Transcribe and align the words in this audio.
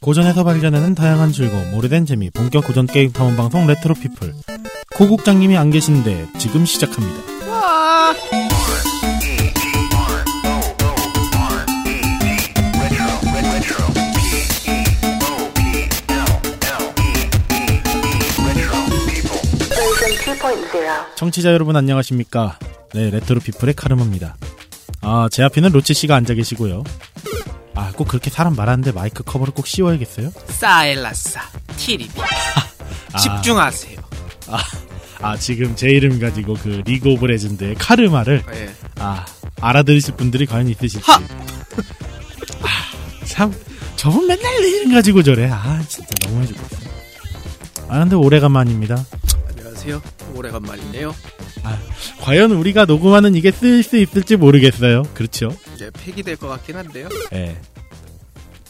고전에서 0.00 0.44
발견하는 0.44 0.94
다양한 0.94 1.32
즐거움, 1.32 1.74
오래된 1.74 2.06
재미, 2.06 2.30
본격 2.30 2.66
고전 2.66 2.86
게임 2.86 3.12
탐험 3.12 3.36
방송 3.36 3.66
레트로 3.66 3.94
피플. 3.94 4.34
고 4.94 5.08
국장님이 5.08 5.56
안 5.56 5.70
계신데 5.70 6.28
지금 6.38 6.66
시작합니다. 6.66 7.34
Version 20.04 20.38
2.0. 20.38 21.16
청취자 21.16 21.52
여러분 21.52 21.76
안녕하십니까? 21.76 22.58
네, 22.92 23.10
레트로 23.10 23.40
피플의 23.40 23.74
카르마입니다. 23.74 24.36
아, 25.00 25.28
제 25.30 25.42
앞에는 25.42 25.72
로치 25.72 25.94
씨가 25.94 26.14
앉아 26.14 26.34
계시고요. 26.34 26.84
아, 27.74 27.92
꼭 27.96 28.08
그렇게 28.08 28.30
사람 28.30 28.54
말하는데 28.54 28.92
마이크 28.92 29.22
커버를 29.22 29.52
꼭 29.52 29.66
씌워야겠어요? 29.66 30.30
사엘라사 30.48 31.40
티리비 31.76 32.12
집중하세요. 33.20 34.00
아, 35.20 35.36
지금 35.36 35.74
제 35.74 35.88
이름 35.88 36.18
가지고 36.20 36.54
그 36.54 36.82
리그 36.84 37.10
오브 37.10 37.24
레전드의 37.26 37.76
카르마를 37.76 38.42
예. 38.54 38.70
아, 38.96 39.24
알아들으실 39.60 40.14
분들이 40.16 40.46
과연 40.46 40.68
있으실지. 40.68 40.98
하! 41.02 41.14
아, 41.14 41.22
참, 43.24 43.54
저분 43.96 44.26
맨날 44.26 44.60
내 44.60 44.68
이름 44.68 44.92
가지고 44.92 45.22
저래. 45.22 45.48
아, 45.50 45.82
진짜 45.88 46.08
너무해 46.26 46.46
죽겠어. 46.46 46.76
아, 47.88 47.98
근데 48.00 48.16
오래간만입니다. 48.16 49.04
안녕하세요. 49.84 50.02
오래간만이네요. 50.34 51.14
과연 52.22 52.52
우리가 52.52 52.86
녹음하는 52.86 53.34
이게 53.34 53.50
쓸수 53.50 53.98
있을지 53.98 54.36
모르겠어요. 54.36 55.02
그렇죠? 55.14 55.54
이제 55.74 55.90
폐기될 55.92 56.36
것 56.36 56.48
같긴 56.48 56.76
한데요. 56.76 57.08
예. 57.34 57.60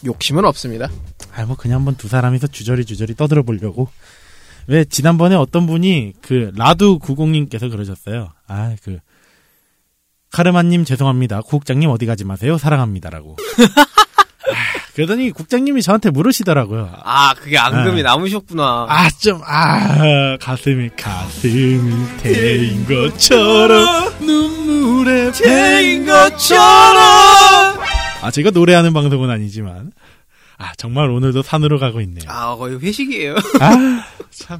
욕심은 0.05 0.43
없습니다. 0.43 0.89
아, 1.33 1.45
뭐, 1.45 1.55
그냥 1.55 1.79
한번 1.79 1.95
두 1.95 2.09
사람이서 2.09 2.47
주저리 2.47 2.85
주저리 2.85 3.15
떠들어 3.15 3.43
보려고. 3.43 3.89
왜, 4.67 4.83
지난번에 4.83 5.35
어떤 5.35 5.67
분이, 5.67 6.13
그, 6.21 6.51
라두90님께서 6.55 7.71
그러셨어요. 7.71 8.31
아, 8.47 8.75
그, 8.83 8.99
카르마님 10.31 10.83
죄송합니다. 10.83 11.41
국장님 11.41 11.89
어디 11.89 12.05
가지 12.05 12.25
마세요. 12.25 12.57
사랑합니다라고. 12.57 13.37
아, 14.95 14.97
그러더니 14.97 15.31
국장님이 15.31 15.81
저한테 15.81 16.09
물으시더라고요. 16.09 16.89
아 17.03 17.33
그게 17.33 17.57
앙금이 17.57 17.97
네. 17.97 18.03
남으셨구나. 18.03 18.87
아, 18.89 19.09
좀, 19.09 19.41
아, 19.43 20.37
가슴이, 20.39 20.89
가슴이 20.97 22.07
태인 22.21 22.85
것처럼, 22.85 24.25
눈물에 24.25 25.31
패인 25.33 26.05
것처럼. 26.05 26.95
아, 28.21 28.31
제가 28.31 28.51
노래하는 28.51 28.93
방송은 28.93 29.29
아니지만, 29.29 29.91
아, 30.57 30.71
정말 30.77 31.09
오늘도 31.09 31.41
산으로 31.41 31.77
가고 31.77 31.99
있네요. 31.99 32.23
아 32.29 32.55
거의 32.55 32.79
회식이에요. 32.79 33.35
아, 33.59 34.05
참. 34.31 34.59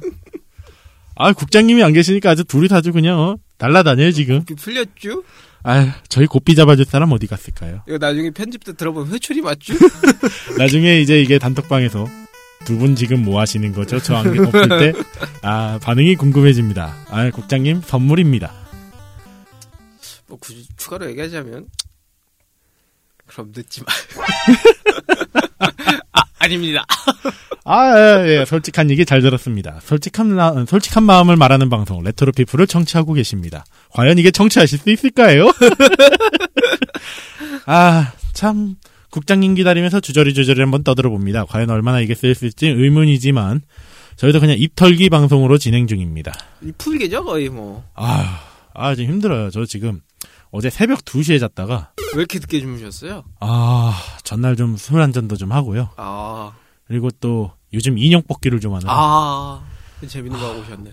아, 1.16 1.32
국장님이 1.32 1.82
안 1.82 1.94
계시니까 1.94 2.28
아주 2.30 2.44
둘이 2.44 2.68
아주 2.72 2.92
그냥, 2.92 3.18
어, 3.18 3.36
날라다녀요, 3.58 4.12
지금. 4.12 4.44
풀렸죠? 4.44 5.22
아, 5.68 5.94
저희 6.08 6.26
고삐 6.26 6.54
잡아줄 6.54 6.84
사람 6.84 7.10
어디 7.12 7.26
갔을까요? 7.26 7.82
이거 7.88 7.98
나중에 7.98 8.30
편집 8.30 8.64
때 8.64 8.72
들어보면 8.72 9.12
회초리 9.12 9.40
맞죠? 9.42 9.74
나중에 10.58 11.00
이제 11.00 11.20
이게 11.20 11.38
단톡방에서 11.38 12.06
두 12.64 12.78
분 12.78 12.94
지금 12.96 13.24
뭐 13.24 13.40
하시는 13.40 13.72
거죠? 13.72 14.00
저 14.00 14.16
안경 14.16 14.46
없을 14.46 14.68
때, 14.68 14.92
아, 15.42 15.78
반응이 15.82 16.16
궁금해집니다. 16.16 17.06
아, 17.10 17.30
국장님, 17.30 17.82
선물입니다. 17.84 18.52
뭐 20.28 20.36
굳이 20.40 20.66
추가로 20.76 21.08
얘기하자면 21.10 21.66
그럼 23.26 23.52
늦지 23.54 23.82
마. 23.82 23.86
아 26.46 26.48
아닙니다. 26.48 26.84
아, 27.68 27.98
예, 27.98 28.28
예, 28.40 28.44
솔직한 28.44 28.90
얘기 28.90 29.04
잘 29.04 29.20
들었습니다. 29.20 29.80
솔직한, 29.82 30.34
마- 30.36 30.64
솔직한 30.66 31.02
마음을 31.02 31.34
말하는 31.36 31.68
방송, 31.68 32.02
레트로 32.04 32.30
피플을 32.32 32.68
청취하고 32.68 33.12
계십니다. 33.14 33.64
과연 33.90 34.18
이게 34.18 34.30
청취하실 34.30 34.78
수 34.78 34.90
있을까요? 34.90 35.50
아, 37.66 38.12
참, 38.32 38.76
국장님 39.10 39.54
기다리면서 39.56 39.98
주저리 40.00 40.32
주저리 40.34 40.60
한번 40.60 40.84
떠들어 40.84 41.10
봅니다. 41.10 41.44
과연 41.44 41.68
얼마나 41.70 42.00
이게 42.00 42.14
쓸수 42.14 42.46
있을지 42.46 42.68
의문이지만, 42.68 43.62
저희도 44.16 44.38
그냥 44.40 44.56
입털기 44.58 45.10
방송으로 45.10 45.58
진행 45.58 45.86
중입니다. 45.88 46.32
이 46.62 46.70
풀개죠 46.78 47.24
거의 47.24 47.48
뭐. 47.48 47.82
아, 47.94 48.40
아, 48.74 48.94
좀 48.94 49.06
힘들어요. 49.06 49.50
저 49.50 49.66
지금 49.66 50.00
어제 50.50 50.70
새벽 50.70 51.04
2시에 51.04 51.38
잤다가, 51.40 51.92
왜 52.14 52.18
이렇게 52.20 52.38
늦게 52.38 52.60
주무셨어요? 52.60 53.24
아, 53.40 53.94
전날 54.24 54.56
좀 54.56 54.76
술 54.76 55.00
한잔도 55.02 55.36
좀 55.36 55.52
하고요. 55.52 55.90
아, 55.96 56.52
그리고 56.86 57.10
또 57.20 57.52
요즘 57.72 57.98
인형 57.98 58.22
뽑기를 58.22 58.60
좀 58.60 58.74
하는 58.74 58.86
아, 58.88 59.62
재밌는 60.06 60.38
거 60.38 60.46
하고 60.50 60.60
오셨네. 60.60 60.92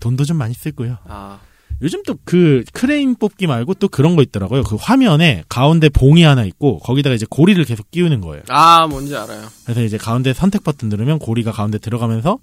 돈도 0.00 0.24
좀 0.24 0.36
많이 0.38 0.54
쓰고요. 0.54 0.98
아, 1.06 1.38
요즘 1.82 2.02
또 2.04 2.14
그 2.24 2.64
크레인 2.72 3.14
뽑기 3.16 3.46
말고 3.46 3.74
또 3.74 3.88
그런 3.88 4.16
거 4.16 4.22
있더라고요. 4.22 4.62
그 4.62 4.76
화면에 4.76 5.44
가운데 5.48 5.88
봉이 5.88 6.22
하나 6.22 6.44
있고 6.44 6.78
거기다가 6.78 7.14
이제 7.14 7.26
고리를 7.28 7.62
계속 7.64 7.90
끼우는 7.90 8.20
거예요. 8.20 8.42
아, 8.48 8.86
뭔지 8.86 9.14
알아요. 9.16 9.46
그래서 9.64 9.82
이제 9.82 9.98
가운데 9.98 10.32
선택 10.32 10.64
버튼 10.64 10.88
누르면 10.88 11.18
고리가 11.18 11.52
가운데 11.52 11.78
들어가면서 11.78 12.38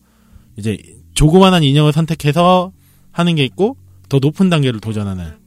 이제 0.57 0.78
조그만한 1.16 1.63
인형을 1.63 1.91
선택해서 1.93 2.72
하는 3.11 3.35
게 3.35 3.43
있고 3.43 3.75
더 4.09 4.19
높은 4.19 4.49
단계를 4.49 4.79
도전하는. 4.79 5.41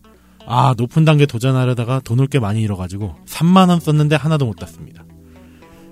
아, 0.47 0.75
높은 0.77 1.05
단계 1.05 1.27
도전하려다가 1.27 2.01
돈을 2.01 2.27
꽤 2.27 2.39
많이 2.39 2.61
잃어가지고 2.63 3.15
3만 3.27 3.69
원 3.71 3.81
썼는데 3.81 4.17
하나도 4.17 4.47
못 4.47 4.57
땄습니다. 4.57 5.05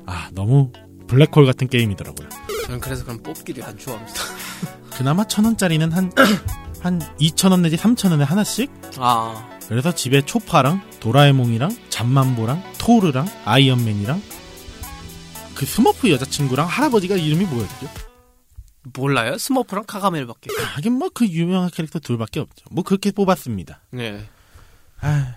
아, 0.07 0.29
너무 0.33 0.73
블랙홀 1.09 1.47
같은 1.47 1.69
게임이더라고요. 1.69 2.29
저는 2.67 2.81
그래서 2.81 3.05
그럼 3.05 3.23
뽑기를 3.23 3.63
안 3.65 3.77
좋아합니다. 3.79 4.15
그나마 4.93 5.25
천 5.27 5.45
원짜리는 5.47 5.91
한, 5.93 6.13
한 6.83 7.01
2천 7.19 7.51
원 7.51 7.63
내지 7.63 7.77
3천 7.77 8.11
원에 8.11 8.25
하나씩? 8.25 8.71
아, 8.99 9.49
그래서 9.69 9.93
집에 9.95 10.21
초파랑 10.23 10.83
도라에몽이랑 11.01 11.75
잠만보랑 11.89 12.63
토르랑 12.79 13.27
아이언맨이랑 13.45 14.23
그 15.55 15.65
스머프 15.67 16.11
여자친구랑 16.11 16.67
할아버지가 16.67 17.17
이름이 17.17 17.45
뭐였죠? 17.47 17.89
몰라요? 18.95 19.39
스머프랑 19.39 19.85
가가멜밖에. 19.87 20.51
하긴 20.75 20.95
뭐 20.95 21.09
그 21.15 21.27
유명한 21.27 21.71
캐릭터 21.71 22.01
둘밖에 22.01 22.41
없죠. 22.41 22.65
뭐 22.71 22.83
그렇게 22.83 23.13
뽑았습니다. 23.13 23.81
네. 23.91 24.29
아, 25.03 25.35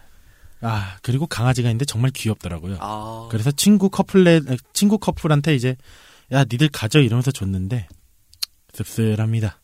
아 0.62 0.98
그리고 1.02 1.28
강아지가 1.28 1.70
있는데 1.70 1.86
정말 1.86 2.12
귀엽더라고요. 2.12 2.78
아, 2.80 3.28
그래서 3.30 3.52
친구 3.52 3.90
커플레 3.90 4.42
친구 4.74 4.98
커플한테 4.98 5.54
이제 5.56 5.76
야 6.32 6.44
니들 6.44 6.70
가져 6.70 7.02
이러면서 7.02 7.32
줬는데 7.32 7.88
씁쓸합니다. 8.74 9.60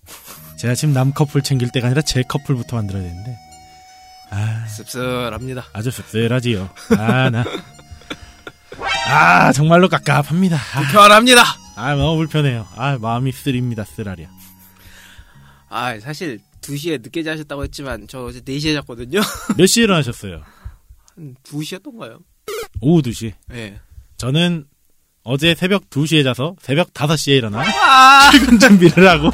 제가 0.60 0.76
지금 0.76 0.94
남 0.94 1.14
커플 1.14 1.42
챙길 1.42 1.72
때가 1.72 1.88
아니라 1.88 2.02
제 2.02 2.24
커플부터 2.24 2.76
만들어야 2.76 3.04
되는데 3.04 3.38
아 4.32 4.66
씁쓸합니다. 4.68 5.66
아주 5.74 5.92
씁쓸하지요. 5.92 6.70
아, 6.98 7.30
나. 7.30 7.44
아, 9.08 9.52
정말로 9.52 9.90
깝깝합니다. 9.90 10.56
아, 10.56 10.92
편합니다. 10.92 11.44
아, 11.76 11.96
너무 11.96 12.18
불편해요. 12.18 12.68
아, 12.76 12.98
마음이 12.98 13.32
쓰립니다, 13.32 13.84
쓰라리야. 13.84 14.30
아, 15.70 16.00
사실 16.00 16.40
2시에 16.72 17.02
늦게 17.02 17.24
자셨다고 17.24 17.64
했지만 17.64 18.06
저 18.08 18.24
어제 18.26 18.40
4시에 18.42 18.74
잤거든요. 18.82 19.20
몇 19.58 19.66
시에 19.66 19.84
일어나셨어요? 19.84 20.42
한 21.16 21.36
2시였던가요? 21.44 22.20
오후 22.82 23.02
2시. 23.02 23.34
네. 23.50 23.80
저는 24.18 24.66
어제 25.24 25.54
새벽 25.56 25.90
2시에 25.90 26.24
자서 26.24 26.56
새벽 26.62 26.94
5시에 26.94 27.38
일어나 27.38 27.62
아, 27.62 28.32
퇴근 28.32 28.58
준비를 28.60 29.08
하고 29.08 29.30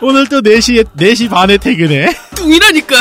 오늘 0.00 0.26
또 0.28 0.40
4시에, 0.40 0.84
4시 0.96 1.28
반에 1.28 1.58
퇴근해. 1.58 2.06
뚱이라니까. 2.36 2.96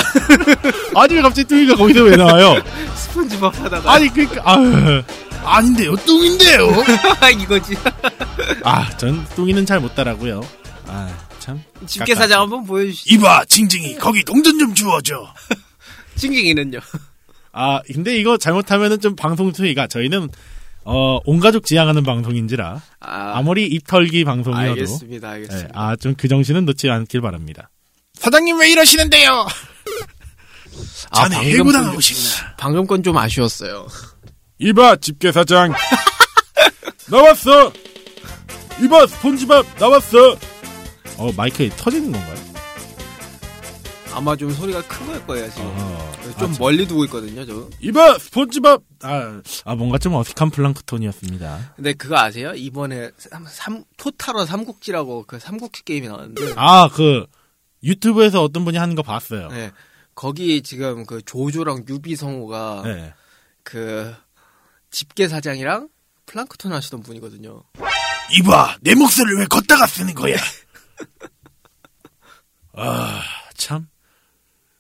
아니, 0.97 1.13
왜 1.15 1.21
갑자기 1.21 1.47
뚱이가 1.47 1.75
거기서 1.75 2.03
왜 2.03 2.15
나와요? 2.15 2.55
스펀지밥 2.95 3.59
하다가. 3.59 3.93
아니, 3.93 4.07
그니까, 4.09 4.41
아유. 4.43 5.03
아닌데요, 5.43 5.95
뚱인데요? 5.97 6.67
이거지. 7.39 7.75
아, 8.63 8.89
전 8.97 9.23
뚱이는 9.35 9.65
잘 9.65 9.79
못 9.79 9.93
따라고요. 9.95 10.41
아, 10.87 11.26
참. 11.47 11.63
집게 11.87 12.13
사장 12.13 12.41
한번 12.41 12.65
보여주시. 12.65 13.13
이봐, 13.13 13.45
징징이, 13.45 13.95
거기 13.97 14.23
동전 14.23 14.59
좀 14.59 14.73
주워줘. 14.73 15.33
징징이는요. 16.17 16.79
아, 17.53 17.81
근데 17.93 18.17
이거 18.17 18.37
잘못하면은 18.37 18.99
좀 18.99 19.15
방송 19.15 19.51
수위가 19.53 19.87
저희는 19.87 20.29
어, 20.83 21.19
온 21.25 21.39
가족 21.39 21.65
지향하는 21.65 22.03
방송인지라 22.03 22.81
아, 23.01 23.31
아무리 23.35 23.65
입털기 23.67 24.23
방송이어도 24.23 24.69
알겠습니다. 24.71 25.27
예, 25.29 25.33
알겠습니다. 25.33 25.69
아, 25.73 25.95
좀 25.95 26.15
그 26.17 26.27
정신은 26.27 26.65
놓지 26.65 26.89
않길 26.89 27.21
바랍니다. 27.21 27.69
사장님 28.13 28.59
왜 28.59 28.71
이러시는데요? 28.71 29.47
아, 31.11 31.23
자네 31.29 31.35
방금 31.35 31.51
해고 31.59 31.71
당하고 31.71 31.91
건- 31.93 32.01
싶나? 32.01 32.55
방금 32.57 32.87
건 32.87 33.03
좀 33.03 33.17
아쉬웠어요. 33.17 33.87
이봐, 34.59 34.97
집게사장. 34.97 35.73
나왔어. 37.09 37.71
이봐, 38.83 39.07
스폰지밥 39.07 39.65
나왔어. 39.79 40.37
어, 41.17 41.31
마이크에 41.35 41.69
터지는 41.69 42.11
건가요? 42.11 42.35
아마 44.13 44.35
좀 44.35 44.51
소리가 44.51 44.81
큰 44.87 45.05
걸 45.07 45.25
거예요 45.27 45.49
지금. 45.51 45.65
어. 45.67 46.11
좀 46.39 46.51
아, 46.51 46.55
멀리 46.59 46.87
두고 46.87 47.05
있거든요 47.05 47.45
저. 47.45 47.69
이봐 47.79 48.17
스폰지밥 48.19 48.81
아, 49.03 49.41
아 49.63 49.75
뭔가 49.75 49.97
좀 49.97 50.13
어색한 50.15 50.49
플랑크톤이었습니다. 50.51 51.73
근데 51.75 51.93
그거 51.93 52.17
아세요? 52.17 52.51
이번에 52.55 53.11
삼, 53.17 53.45
삼- 53.47 53.83
토탈워 53.97 54.45
삼국지라고 54.45 55.23
그 55.27 55.39
삼국지 55.39 55.83
게임이 55.85 56.07
나왔는데 56.07 56.53
아 56.55 56.89
그 56.89 57.25
유튜브에서 57.83 58.41
어떤 58.41 58.65
분이 58.65 58.77
하는 58.77 58.95
거 58.95 59.03
봤어요. 59.03 59.49
네. 59.49 59.71
거기 60.15 60.61
지금 60.63 61.05
그 61.05 61.21
조조랑 61.23 61.85
유비성우가 61.87 62.81
네. 62.85 63.13
그 63.63 64.15
집게 64.89 65.27
사장이랑 65.27 65.89
플랑크톤 66.25 66.73
하시던 66.73 67.03
분이거든요. 67.03 67.63
이봐 68.39 68.77
내 68.81 68.95
목소리를 68.95 69.39
왜 69.39 69.45
걷다가 69.45 69.85
쓰는 69.85 70.13
거야? 70.15 70.35
아 72.73 73.21
참 73.55 73.87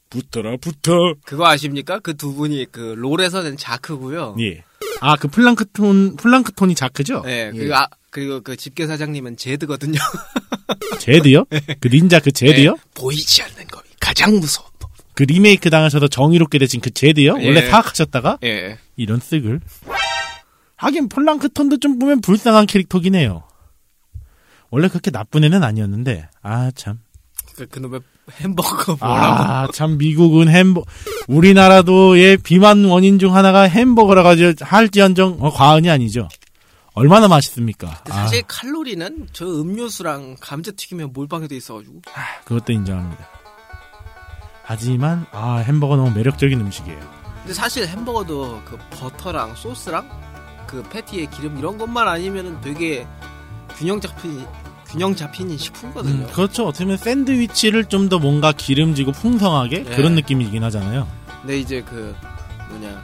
붙어라 0.09 0.57
붙어. 0.57 1.15
그거 1.25 1.47
아십니까? 1.47 1.99
그 1.99 2.13
두 2.13 2.33
분이 2.33 2.67
그 2.71 2.79
롤에서 2.97 3.41
는 3.41 3.57
자크고요. 3.57 4.35
예. 4.39 4.63
아 5.01 5.15
그 5.17 5.27
플랑크톤 5.27 6.15
플랑크톤이 6.15 6.75
자크죠? 6.75 7.21
네. 7.25 7.47
예. 7.53 7.57
그리고 7.57 7.75
아 7.75 7.87
그리고 8.09 8.41
그 8.41 8.55
집게 8.55 8.87
사장님은 8.87 9.37
제드거든요. 9.37 9.99
제드요? 10.99 11.45
그 11.79 11.87
닌자 11.89 12.19
그 12.19 12.31
제드요? 12.31 12.73
네. 12.73 12.81
보이지 12.93 13.41
않는 13.43 13.67
거이 13.67 13.83
가장 13.99 14.39
무서운 14.39 14.67
법. 14.79 14.91
그 15.13 15.23
리메이크 15.23 15.69
당하셔서 15.69 16.07
정의롭게 16.07 16.57
되신 16.59 16.79
그 16.79 16.91
제드요? 16.91 17.33
원래 17.33 17.63
예. 17.65 17.69
사악하셨다가 17.69 18.37
예. 18.43 18.77
이런 18.95 19.19
쓱을. 19.19 19.59
하긴 20.77 21.09
플랑크톤도 21.09 21.79
좀 21.79 21.97
보면 21.99 22.21
불쌍한 22.21 22.67
캐릭터긴 22.67 23.15
해요. 23.15 23.43
원래 24.69 24.87
그렇게 24.87 25.11
나쁜 25.11 25.43
애는 25.43 25.63
아니었는데 25.63 26.29
아 26.41 26.71
참. 26.75 26.99
그 27.55 27.65
그놈의 27.67 28.01
햄버거 28.39 28.95
뭐라고? 28.95 29.43
아참 29.71 29.97
미국은 29.97 30.47
햄버 30.49 30.83
우리나라도 31.27 32.19
예 32.19 32.37
비만 32.37 32.85
원인 32.85 33.17
중 33.19 33.35
하나가 33.35 33.61
햄버거라 33.61 34.21
가지고 34.23 34.53
할지언정 34.63 35.37
어, 35.39 35.49
과언이 35.51 35.89
아니죠. 35.89 36.27
얼마나 36.93 37.27
맛있습니까? 37.27 38.03
사실 38.07 38.41
칼로리는 38.47 39.27
저 39.31 39.45
음료수랑 39.45 40.37
감자튀김에 40.39 41.05
몰빵이 41.05 41.47
돼 41.47 41.55
있어가지고 41.55 42.01
아, 42.13 42.41
그것도 42.43 42.73
인정합니다. 42.73 43.27
하지만 44.63 45.25
아 45.31 45.57
햄버거 45.57 45.95
너무 45.95 46.11
매력적인 46.11 46.59
음식이에요. 46.59 46.99
근데 47.41 47.53
사실 47.53 47.87
햄버거도 47.87 48.61
그 48.65 48.77
버터랑 48.89 49.55
소스랑 49.55 50.09
그 50.67 50.83
패티의 50.83 51.29
기름 51.29 51.57
이런 51.57 51.77
것만 51.77 52.07
아니면은 52.07 52.59
되게 52.61 53.07
균형 53.77 53.99
잡힌 54.01 54.45
균형 54.87 55.15
잡힌 55.15 55.57
식품이거든요. 55.57 56.25
음, 56.25 56.31
그렇죠. 56.31 56.65
어떻게 56.67 56.85
보면 56.85 56.97
샌드위치를 56.97 57.85
좀 57.85 58.07
더 58.09 58.19
뭔가 58.19 58.51
기름지고 58.53 59.11
풍성하게 59.11 59.83
네. 59.83 59.95
그런 59.95 60.15
느낌이긴 60.15 60.63
하잖아요. 60.63 61.07
근데 61.41 61.59
이제 61.59 61.81
그 61.81 62.15
뭐냐 62.69 63.03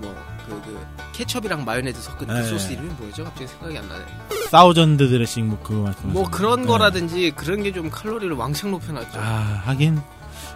뭐그 0.00 0.62
그 0.66 0.86
케첩이랑 1.14 1.64
마요네즈 1.64 2.02
섞은 2.02 2.26
네. 2.26 2.34
그 2.34 2.44
소스 2.44 2.72
이름이 2.72 2.88
뭐였죠? 2.98 3.24
갑자기 3.24 3.46
생각이 3.46 3.78
안 3.78 3.88
나네. 3.88 4.04
사우전드 4.50 5.08
드레싱 5.08 5.48
뭐 5.48 5.58
그거 5.62 5.80
말씀하시는 5.82 6.12
뭐 6.12 6.28
그런 6.30 6.62
네. 6.62 6.66
거라든지 6.68 7.30
그런 7.34 7.62
게 7.62 7.72
좀 7.72 7.88
칼로리를 7.90 8.34
왕창 8.36 8.70
높여놨죠. 8.72 9.18
아 9.18 9.62
하긴 9.64 10.00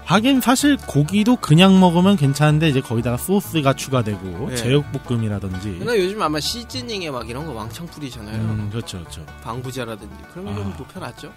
하긴 0.09 0.41
사실 0.41 0.79
고기도 0.79 1.37
그냥 1.37 1.79
먹으면 1.81 2.17
괜찮은데 2.17 2.71
이제 2.71 2.81
거기다가 2.81 3.19
소스가 3.19 3.75
추가되고 3.75 4.49
네. 4.49 4.57
제육볶음이라든지 4.57 5.81
근데 5.81 6.03
요즘 6.03 6.23
아마 6.23 6.41
시즈닝에 6.41 7.11
막 7.11 7.29
이런 7.29 7.45
거 7.45 7.53
왕창 7.53 7.87
뿌리잖아요. 7.87 8.41
음 8.41 8.71
그렇죠 8.71 9.01
그렇죠. 9.01 9.27
방부제라든지 9.43 10.17
그런 10.33 10.47
게좀 10.47 10.73
아. 10.73 10.77
높여놨죠. 10.79 11.31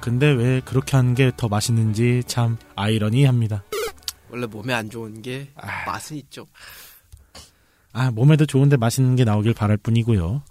근데 0.00 0.26
왜 0.26 0.60
그렇게 0.64 0.96
하는 0.96 1.14
게 1.14 1.30
더 1.36 1.46
맛있는지 1.46 2.24
참 2.26 2.56
아이러니합니다. 2.74 3.62
원래 4.30 4.46
몸에 4.46 4.74
안 4.74 4.90
좋은 4.90 5.22
게 5.22 5.50
아. 5.54 5.68
맛은 5.86 6.16
있죠. 6.16 6.48
아, 7.92 8.10
몸에도 8.10 8.46
좋은데 8.46 8.76
맛있는 8.76 9.14
게 9.14 9.24
나오길 9.24 9.54
바랄 9.54 9.76
뿐이고요. 9.76 10.42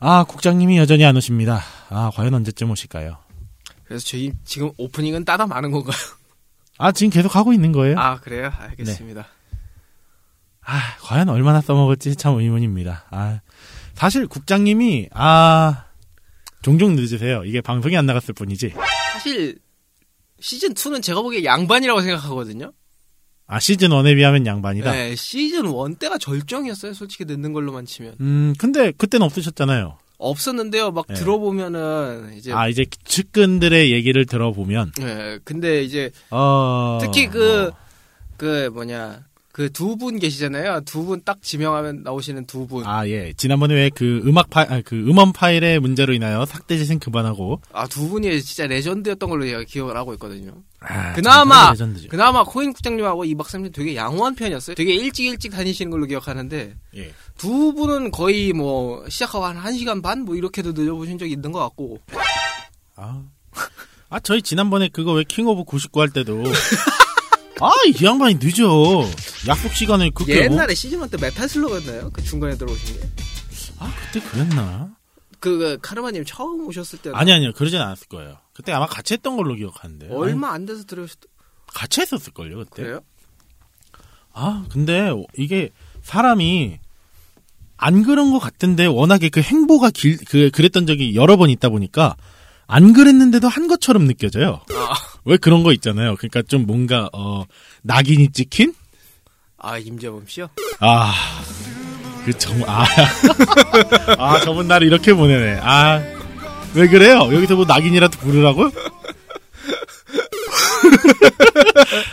아, 0.00 0.24
국장님이 0.24 0.76
여전히 0.76 1.04
안 1.06 1.16
오십니다. 1.16 1.60
아, 1.88 2.10
과연 2.14 2.34
언제쯤 2.34 2.70
오실까요? 2.70 3.16
그래서 3.88 4.04
저희 4.04 4.32
지금 4.44 4.70
오프닝은 4.76 5.24
따다 5.24 5.46
많은 5.46 5.70
건가요? 5.70 5.96
아, 6.76 6.92
지금 6.92 7.10
계속 7.10 7.34
하고 7.34 7.54
있는 7.54 7.72
거예요? 7.72 7.98
아, 7.98 8.10
아 8.10 8.20
그래요? 8.20 8.52
알겠습니다. 8.56 9.26
과연 11.00 11.30
얼마나 11.30 11.62
써먹을지 11.62 12.14
참 12.16 12.38
의문입니다. 12.38 13.06
아, 13.10 13.40
사실 13.94 14.26
국장님이, 14.26 15.08
아, 15.12 15.86
종종 16.60 16.94
늦으세요. 16.96 17.44
이게 17.44 17.62
방송이 17.62 17.96
안 17.96 18.04
나갔을 18.04 18.34
뿐이지. 18.34 18.74
사실 19.12 19.58
시즌 20.38 20.74
2는 20.74 21.02
제가 21.02 21.22
보기에 21.22 21.44
양반이라고 21.44 22.02
생각하거든요. 22.02 22.72
아, 23.46 23.58
시즌 23.58 23.88
1에 23.88 24.14
비하면 24.16 24.44
양반이다. 24.44 24.92
네, 24.92 25.16
시즌 25.16 25.64
1 25.64 25.94
때가 25.98 26.18
절정이었어요. 26.18 26.92
솔직히 26.92 27.24
늦는 27.24 27.54
걸로만 27.54 27.86
치면 27.86 28.16
음, 28.20 28.52
근데 28.58 28.92
그때는 28.92 29.24
없으셨잖아요. 29.24 29.98
없었는데요. 30.18 30.90
막 30.90 31.06
네. 31.06 31.14
들어보면은 31.14 32.34
이제 32.36 32.52
아, 32.52 32.68
이제 32.68 32.84
측근들의 33.04 33.92
얘기를 33.92 34.26
들어보면, 34.26 34.92
네, 34.98 35.38
근데 35.44 35.82
이제 35.82 36.10
어. 36.30 36.98
특히 37.00 37.28
그, 37.28 37.70
뭐, 37.70 37.72
그 38.36 38.70
뭐냐, 38.72 39.24
그 39.58 39.68
두 39.72 39.96
분 39.96 40.20
계시잖아요. 40.20 40.82
두 40.82 41.04
분 41.04 41.20
딱 41.24 41.42
지명하면 41.42 42.02
나오시는 42.04 42.46
두 42.46 42.66
분. 42.68 42.86
아, 42.86 43.00
아, 43.00 43.08
예. 43.08 43.32
지난번에 43.36 43.74
왜 43.74 43.90
그 43.90 44.22
음악 44.24 44.50
파일, 44.50 44.72
아, 44.72 44.80
그 44.84 44.94
음원 44.94 45.32
파일의 45.32 45.80
문제로 45.80 46.12
인하여 46.14 46.44
삭제 46.46 46.78
재생 46.78 47.00
그만하고. 47.00 47.60
아, 47.72 47.88
두 47.88 48.08
분이 48.08 48.40
진짜 48.42 48.68
레전드였던 48.68 49.28
걸로 49.28 49.44
제가 49.44 49.64
기억을 49.64 49.96
하고 49.96 50.12
있거든요. 50.14 50.52
아, 50.80 51.12
그나마. 51.14 51.74
그나마 52.08 52.44
코인 52.44 52.72
국장님하고 52.72 53.24
이 53.24 53.34
박사님 53.34 53.72
되게 53.72 53.96
양호한 53.96 54.36
편이었어요. 54.36 54.76
되게 54.76 54.94
일찍 54.94 55.26
일찍 55.26 55.50
다니시는 55.50 55.90
걸로 55.90 56.06
기억하는데, 56.06 56.76
예. 56.96 57.12
두 57.36 57.72
분은 57.74 58.12
거의 58.12 58.52
뭐, 58.52 59.04
시작하고 59.08 59.44
한 59.44 59.56
1시간 59.56 60.00
반? 60.02 60.20
뭐, 60.24 60.36
이렇게도 60.36 60.70
늦어보신 60.72 61.18
적이 61.18 61.32
있는 61.32 61.50
것 61.50 61.58
같고. 61.58 61.98
아. 62.94 63.22
아, 64.10 64.20
저희 64.20 64.40
지난번에 64.40 64.88
그거 64.88 65.12
왜 65.12 65.24
킹 65.24 65.46
오브 65.48 65.64
99 65.64 66.00
할 66.00 66.10
때도. 66.10 66.42
아, 67.60 67.70
이 67.86 68.04
양반이 68.04 68.36
늦어. 68.40 69.04
약속 69.48 69.72
시간을 69.74 70.10
그렇게. 70.12 70.42
옛날에 70.44 70.74
시즌 70.74 71.00
1 71.02 71.08
때 71.10 71.16
메탈 71.18 71.48
슬러그였나요? 71.48 72.10
그 72.12 72.22
중간에 72.22 72.56
들어오신 72.56 72.94
게. 72.94 73.00
뭐- 73.00 73.08
아, 73.88 73.92
그때 74.12 74.24
그랬나? 74.26 74.96
그, 75.40 75.56
그 75.58 75.78
카르마님 75.80 76.24
처음 76.26 76.66
오셨을 76.66 76.98
때. 77.00 77.10
아니, 77.14 77.32
아니요. 77.32 77.52
그러진 77.54 77.80
않았을 77.80 78.08
거예요. 78.08 78.38
그때 78.52 78.72
아마 78.72 78.86
같이 78.86 79.14
했던 79.14 79.36
걸로 79.36 79.54
기억하는데. 79.54 80.08
얼마 80.10 80.52
안 80.52 80.66
돼서 80.66 80.84
들어오셨, 80.84 81.18
아니, 81.22 81.74
같이 81.74 82.00
했었을걸요, 82.00 82.58
그때. 82.58 82.82
그래요? 82.82 83.00
아, 84.32 84.64
근데 84.70 85.10
이게 85.36 85.70
사람이 86.02 86.78
안 87.76 88.02
그런 88.02 88.30
것 88.32 88.38
같은데 88.40 88.86
워낙에 88.86 89.28
그 89.28 89.40
행보가 89.40 89.90
길, 89.90 90.16
그, 90.24 90.50
그랬던 90.50 90.86
적이 90.86 91.14
여러 91.14 91.36
번 91.36 91.50
있다 91.50 91.68
보니까 91.68 92.16
안 92.66 92.92
그랬는데도 92.92 93.48
한 93.48 93.68
것처럼 93.68 94.06
느껴져요. 94.06 94.60
아, 94.72 94.94
왜 95.24 95.36
그런 95.36 95.62
거 95.62 95.72
있잖아요. 95.72 96.16
그러니까 96.16 96.42
좀 96.42 96.66
뭔가, 96.66 97.08
어, 97.12 97.44
낙인이 97.82 98.30
찍힌? 98.32 98.74
아, 99.58 99.78
임재범 99.78 100.24
씨요? 100.26 100.48
아, 100.80 101.12
그 102.24 102.36
정, 102.38 102.60
아, 102.66 102.84
아, 104.18 104.40
저번 104.40 104.68
날 104.68 104.82
이렇게 104.82 105.12
보내네. 105.14 105.58
아, 105.62 106.02
왜 106.74 106.88
그래요? 106.88 107.28
여기서 107.32 107.56
뭐 107.56 107.64
낙인이라도 107.66 108.18
부르라고? 108.18 108.70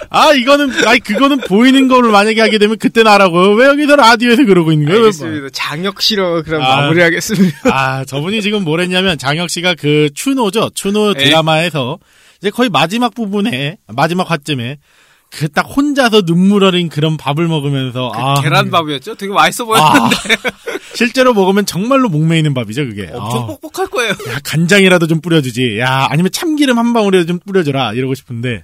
아, 0.10 0.34
이거는, 0.34 0.88
아니, 0.88 1.00
그거는 1.00 1.40
보이는 1.40 1.88
거를 1.88 2.12
만약에 2.12 2.40
하게 2.42 2.58
되면 2.58 2.78
그때는 2.78 3.12
하라고. 3.12 3.54
왜 3.56 3.68
여기서 3.68 3.96
라디오에서 3.96 4.46
그러고 4.46 4.72
있는 4.72 4.88
거예요? 4.88 5.02
알겠습니다. 5.02 5.50
장혁 5.52 6.02
씨로 6.02 6.44
그럼 6.44 6.62
아. 6.64 6.78
마무리하겠습니다. 6.82 7.58
아, 7.66 8.06
저분이 8.06 8.42
지금 8.42 8.64
뭘 8.64 8.80
했냐면, 8.80 9.18
장혁 9.18 9.50
씨가 9.50 9.76
그 9.76 10.10
추노죠? 10.14 10.72
추노 10.74 11.14
네. 11.14 11.26
드라마에서, 11.26 12.00
이 12.02 12.06
제 12.46 12.52
거의 12.52 12.70
마지막 12.70 13.16
부분에, 13.16 13.78
마지막 13.88 14.30
화쯤에, 14.30 14.78
그 15.32 15.48
딱 15.48 15.64
혼자서 15.64 16.22
눈물 16.22 16.64
어린 16.64 16.90
그런 16.90 17.18
밥을 17.18 17.48
먹으면서, 17.48 18.12
아. 18.14 18.40
계란밥이었죠? 18.40 19.16
되게 19.16 19.34
맛있어 19.34 19.64
아, 19.64 19.66
보였는데 19.66 20.16
실제로 20.94 21.34
먹으면 21.34 21.66
정말로 21.66 22.08
목매이는 22.08 22.54
밥이죠, 22.54 22.86
그게. 22.86 23.10
엄청 23.12 23.42
아. 23.42 23.48
뻑뻑할 23.48 23.88
거예요. 23.90 24.12
야, 24.12 24.40
간장이라도 24.44 25.08
좀 25.08 25.22
뿌려주지. 25.22 25.80
야, 25.80 26.06
아니면 26.12 26.32
참기름 26.32 26.78
한 26.78 26.94
방울이라도 26.94 27.25
좀 27.25 27.40
뿌려줘라. 27.40 27.94
이러고 27.94 28.14
싶은데. 28.14 28.64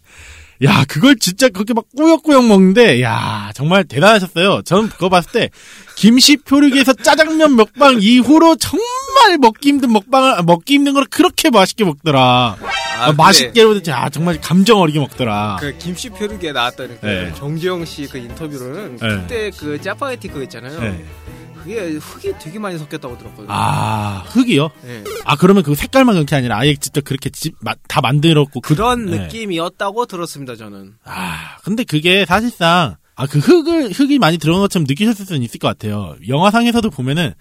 야, 0.64 0.86
그걸 0.88 1.16
진짜 1.16 1.50
그렇게 1.50 1.74
막 1.74 1.86
꾸역꾸역 1.98 2.46
먹는데, 2.46 3.02
야, 3.02 3.50
정말 3.56 3.84
대단하셨어요. 3.84 4.62
저는 4.62 4.90
그거 4.90 5.10
봤을 5.10 5.32
때, 5.32 5.50
김씨 5.96 6.38
표류기에서 6.38 6.94
짜장면 6.94 7.56
먹방 7.56 7.98
이후로 8.00 8.58
정말 8.58 9.40
먹기 9.40 9.70
힘든 9.70 9.92
먹방을, 9.92 10.44
먹기 10.44 10.76
힘든 10.76 10.94
걸 10.94 11.06
그렇게 11.06 11.50
맛있게 11.50 11.84
먹더라. 11.84 12.58
아, 13.02 13.06
근데 13.08 13.18
맛있게, 13.24 13.62
야, 13.92 14.10
정말 14.10 14.40
감정 14.42 14.80
어리게 14.80 15.00
먹더라. 15.00 15.58
그 15.60 15.78
김씨 15.78 16.10
표류기에 16.10 16.52
나왔던 16.52 16.98
그 17.02 17.06
네. 17.06 17.34
정지영 17.36 17.86
씨 17.86 18.08
그 18.08 18.18
인터뷰로는 18.18 18.96
네. 18.98 19.08
그때 19.08 19.52
그 19.52 19.80
짜파게티 19.82 20.28
그거 20.30 20.44
있잖아요. 20.44 20.80
네. 20.80 21.06
그게 21.64 21.80
흙이 21.92 22.34
되게 22.40 22.58
많이 22.58 22.78
섞였다고 22.80 23.18
들었거든요. 23.20 23.48
아 23.50 24.24
흙이요? 24.30 24.72
예. 24.88 25.04
아 25.26 25.36
그러면 25.36 25.62
그 25.62 25.76
색깔만 25.76 26.16
그렇게 26.16 26.36
아니라 26.36 26.58
아예 26.58 26.76
직접 26.76 27.04
그렇게 27.04 27.30
집, 27.30 27.54
마- 27.62 27.76
다 27.88 28.02
만들었고 28.02 28.62
그- 28.62 28.74
그런 28.74 29.06
네. 29.06 29.20
느낌이었다고 29.20 30.08
들었습니다, 30.08 30.56
저는. 30.56 30.94
아 31.04 31.58
근데 31.64 31.84
그게 31.84 32.26
사실상 32.26 32.96
아 33.16 33.28
그 33.28 33.38
흙을 33.38 33.92
흙이 33.92 34.18
많이 34.18 34.40
들어간 34.40 34.62
것처럼 34.62 34.86
느끼셨을 34.88 35.26
수는 35.28 35.44
있을 35.44 35.60
것 35.60 35.68
같아요. 35.68 36.16
영화상에서도 36.28 36.90
보면은 36.90 37.34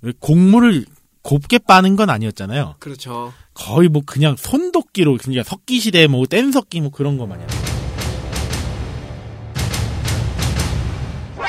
왜 0.00 0.12
곡물을 0.18 0.86
곱게 1.28 1.58
빠는 1.58 1.94
건 1.96 2.08
아니었잖아요. 2.08 2.76
그렇죠. 2.78 3.34
거의 3.52 3.90
뭐 3.90 4.00
그냥 4.06 4.34
손도끼로 4.38 5.18
그냥 5.18 5.44
석기 5.44 5.78
시대 5.78 6.06
뭐 6.06 6.24
뗀석기 6.24 6.80
뭐 6.80 6.90
그런 6.90 7.18
거 7.18 7.26
마냥. 7.26 7.46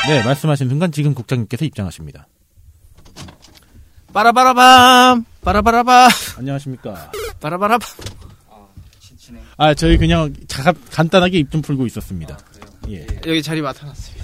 네 0.09 0.21
말씀하신 0.24 0.67
순간 0.67 0.91
지금 0.91 1.13
국장님께서 1.13 1.63
입장하십니다. 1.63 2.27
빠라바라밤, 4.12 5.24
빠라바라밤, 5.45 6.09
안녕하십니까. 6.39 7.12
빠라바라밤. 7.39 7.88
진행. 9.17 9.41
아 9.55 9.74
저희 9.74 9.98
그냥 9.98 10.33
자, 10.48 10.74
간단하게 10.91 11.38
입 11.39 11.51
좀 11.51 11.62
풀고 11.62 11.86
있었습니다. 11.86 12.38
예. 12.89 13.07
여기 13.27 13.41
자리 13.41 13.62
맡아놨습니다. 13.62 14.18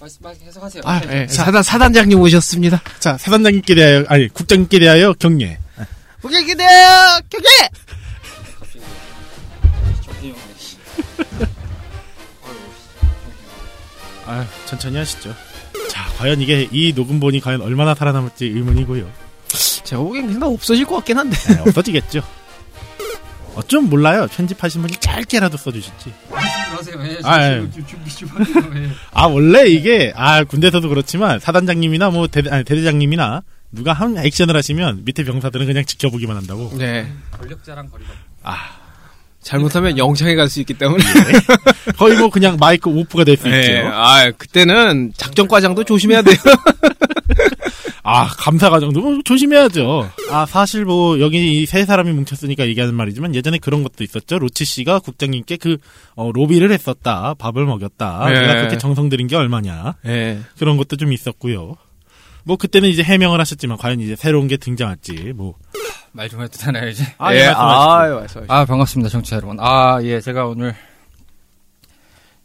아 0.00 0.06
저쪽에 0.06 0.18
또 0.20 0.22
말씀 0.22 0.22
말씀 0.22 0.46
해석하세요. 0.46 0.82
아, 0.86 1.00
네. 1.00 1.22
예. 1.22 1.26
사단, 1.28 1.62
사단장님 1.62 2.18
오셨습니다. 2.20 2.82
자 2.98 3.16
사단장님께 3.18 3.74
대하여 3.74 4.04
아니 4.08 4.28
국장님께 4.28 4.78
대하여 4.78 5.12
경례. 5.14 5.58
갑자기 8.58 8.80
정태영 10.04 10.36
씨. 10.58 10.76
아 14.26 14.46
천천히 14.66 14.96
하시죠. 14.96 15.34
자 15.88 16.04
과연 16.18 16.40
이게 16.40 16.68
이 16.70 16.92
녹음본이 16.94 17.40
과연 17.40 17.60
얼마나 17.62 17.94
살아남을지 17.94 18.46
의문이고요. 18.46 19.10
제가 19.84 20.02
보기엔 20.02 20.26
그냥 20.32 20.44
없어질 20.44 20.84
것 20.86 20.96
같긴 20.96 21.18
한데. 21.18 21.36
네, 21.48 21.58
없어지겠죠. 21.60 22.22
어쩜 23.60 23.88
몰라요. 23.90 24.26
편집하신 24.30 24.80
분이 24.82 24.94
짧게라도 25.00 25.56
써주실지. 25.58 26.12
말씀하세요. 26.30 26.96
예, 27.04 27.18
아, 27.24 27.50
지금 27.50 27.66
예. 27.66 27.70
좀 27.74 27.86
준비 27.86 28.10
좀 28.10 28.28
하세요. 28.30 28.82
예. 28.84 28.90
아 29.12 29.26
원래 29.26 29.66
이게 29.68 30.12
아 30.16 30.44
군대에서도 30.44 30.88
그렇지만 30.88 31.38
사단장님이나 31.40 32.10
뭐 32.10 32.26
대, 32.26 32.42
아니, 32.50 32.64
대대장님이나 32.64 33.42
누가 33.72 33.92
한 33.92 34.16
액션을 34.18 34.56
하시면 34.56 35.02
밑에 35.04 35.24
병사들은 35.24 35.66
그냥 35.66 35.84
지켜보기만 35.84 36.36
한다고. 36.36 36.72
네. 36.76 37.12
권력자랑 37.38 37.88
거리가 37.90 38.10
아 38.42 38.56
잘못하면 39.42 39.96
영창에 39.98 40.34
갈 40.34 40.48
수 40.48 40.60
있기 40.60 40.74
때문에. 40.74 41.04
거의 41.98 42.16
뭐 42.18 42.30
그냥 42.30 42.56
마이크 42.58 42.88
오프가 42.90 43.24
될수 43.24 43.48
네. 43.48 43.60
있죠. 43.60 43.88
아, 43.92 44.30
그때는 44.32 45.12
작전과장도 45.16 45.84
조심해야 45.84 46.22
돼요. 46.22 46.36
아 48.02 48.26
감사과정도 48.28 49.00
뭐 49.00 49.18
조심해야죠. 49.24 50.10
아 50.30 50.46
사실 50.46 50.84
뭐 50.84 51.20
여기 51.20 51.60
이세 51.62 51.84
사람이 51.84 52.12
뭉쳤으니까 52.12 52.66
얘기하는 52.68 52.94
말이지만 52.94 53.34
예전에 53.34 53.58
그런 53.58 53.82
것도 53.82 54.02
있었죠. 54.04 54.38
로치 54.38 54.64
씨가 54.64 55.00
국장님께 55.00 55.56
그 55.58 55.76
어, 56.14 56.30
로비를 56.32 56.72
했었다, 56.72 57.34
밥을 57.34 57.66
먹였다. 57.66 58.26
네. 58.30 58.40
내가 58.40 58.54
그렇게 58.54 58.78
정성 58.78 59.08
들인 59.08 59.26
게 59.26 59.36
얼마냐. 59.36 59.96
네. 60.04 60.40
그런 60.58 60.76
것도 60.76 60.96
좀 60.96 61.12
있었고요. 61.12 61.76
뭐 62.44 62.56
그때는 62.56 62.88
이제 62.88 63.02
해명을 63.02 63.38
하셨지만 63.40 63.76
과연 63.76 64.00
이제 64.00 64.16
새로운 64.16 64.48
게 64.48 64.56
등장할지 64.56 65.32
뭐. 65.36 65.54
말 66.12 66.28
좀 66.28 66.42
해도 66.42 66.58
되나요 66.58 66.88
이제? 66.88 67.04
아, 67.18 67.32
예, 67.34 67.38
예, 67.40 67.44
아. 67.54 68.26
아 68.48 68.64
반갑습니다 68.64 69.08
청취자 69.10 69.36
여러분. 69.36 69.58
아 69.60 70.00
예 70.02 70.20
제가 70.20 70.46
오늘 70.46 70.74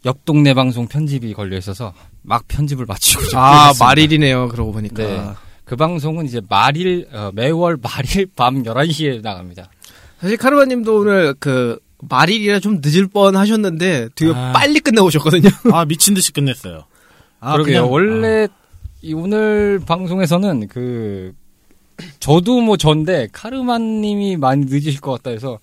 옆 0.04 0.24
동네 0.24 0.54
방송 0.54 0.86
편집이 0.86 1.32
걸려 1.34 1.56
있어서 1.56 1.92
막 2.22 2.46
편집을 2.46 2.86
마치고 2.86 3.24
좀 3.24 3.40
아. 3.40 3.72
말일이네요. 3.80 4.48
그러고 4.48 4.70
보니까. 4.72 5.02
네. 5.02 5.30
그 5.66 5.74
방송은 5.76 6.24
이제 6.26 6.40
말일 6.48 7.08
어, 7.12 7.30
매월 7.34 7.76
말일 7.82 8.28
밤 8.36 8.62
11시에 8.62 9.20
나갑니다. 9.20 9.68
사실 10.20 10.36
카르마 10.38 10.64
님도 10.64 11.00
오늘 11.00 11.34
그 11.38 11.78
말일이라 12.08 12.60
좀 12.60 12.80
늦을 12.82 13.08
뻔 13.08 13.36
하셨는데 13.36 14.10
되게 14.14 14.32
아. 14.34 14.52
빨리 14.52 14.78
끝내오셨거든요. 14.80 15.50
아 15.74 15.84
미친 15.84 16.14
듯이 16.14 16.32
끝냈어요. 16.32 16.84
아, 17.40 17.52
그러게요. 17.52 17.88
그냥- 17.88 17.92
원래 17.92 18.48
이 19.02 19.12
오늘 19.12 19.80
방송에서는 19.84 20.68
그 20.68 21.32
저도 22.20 22.60
뭐 22.60 22.76
전데 22.76 23.28
카르마 23.32 23.78
님이 23.78 24.36
많이 24.36 24.66
늦으실 24.66 25.00
것 25.00 25.12
같다 25.12 25.30
해서 25.30 25.58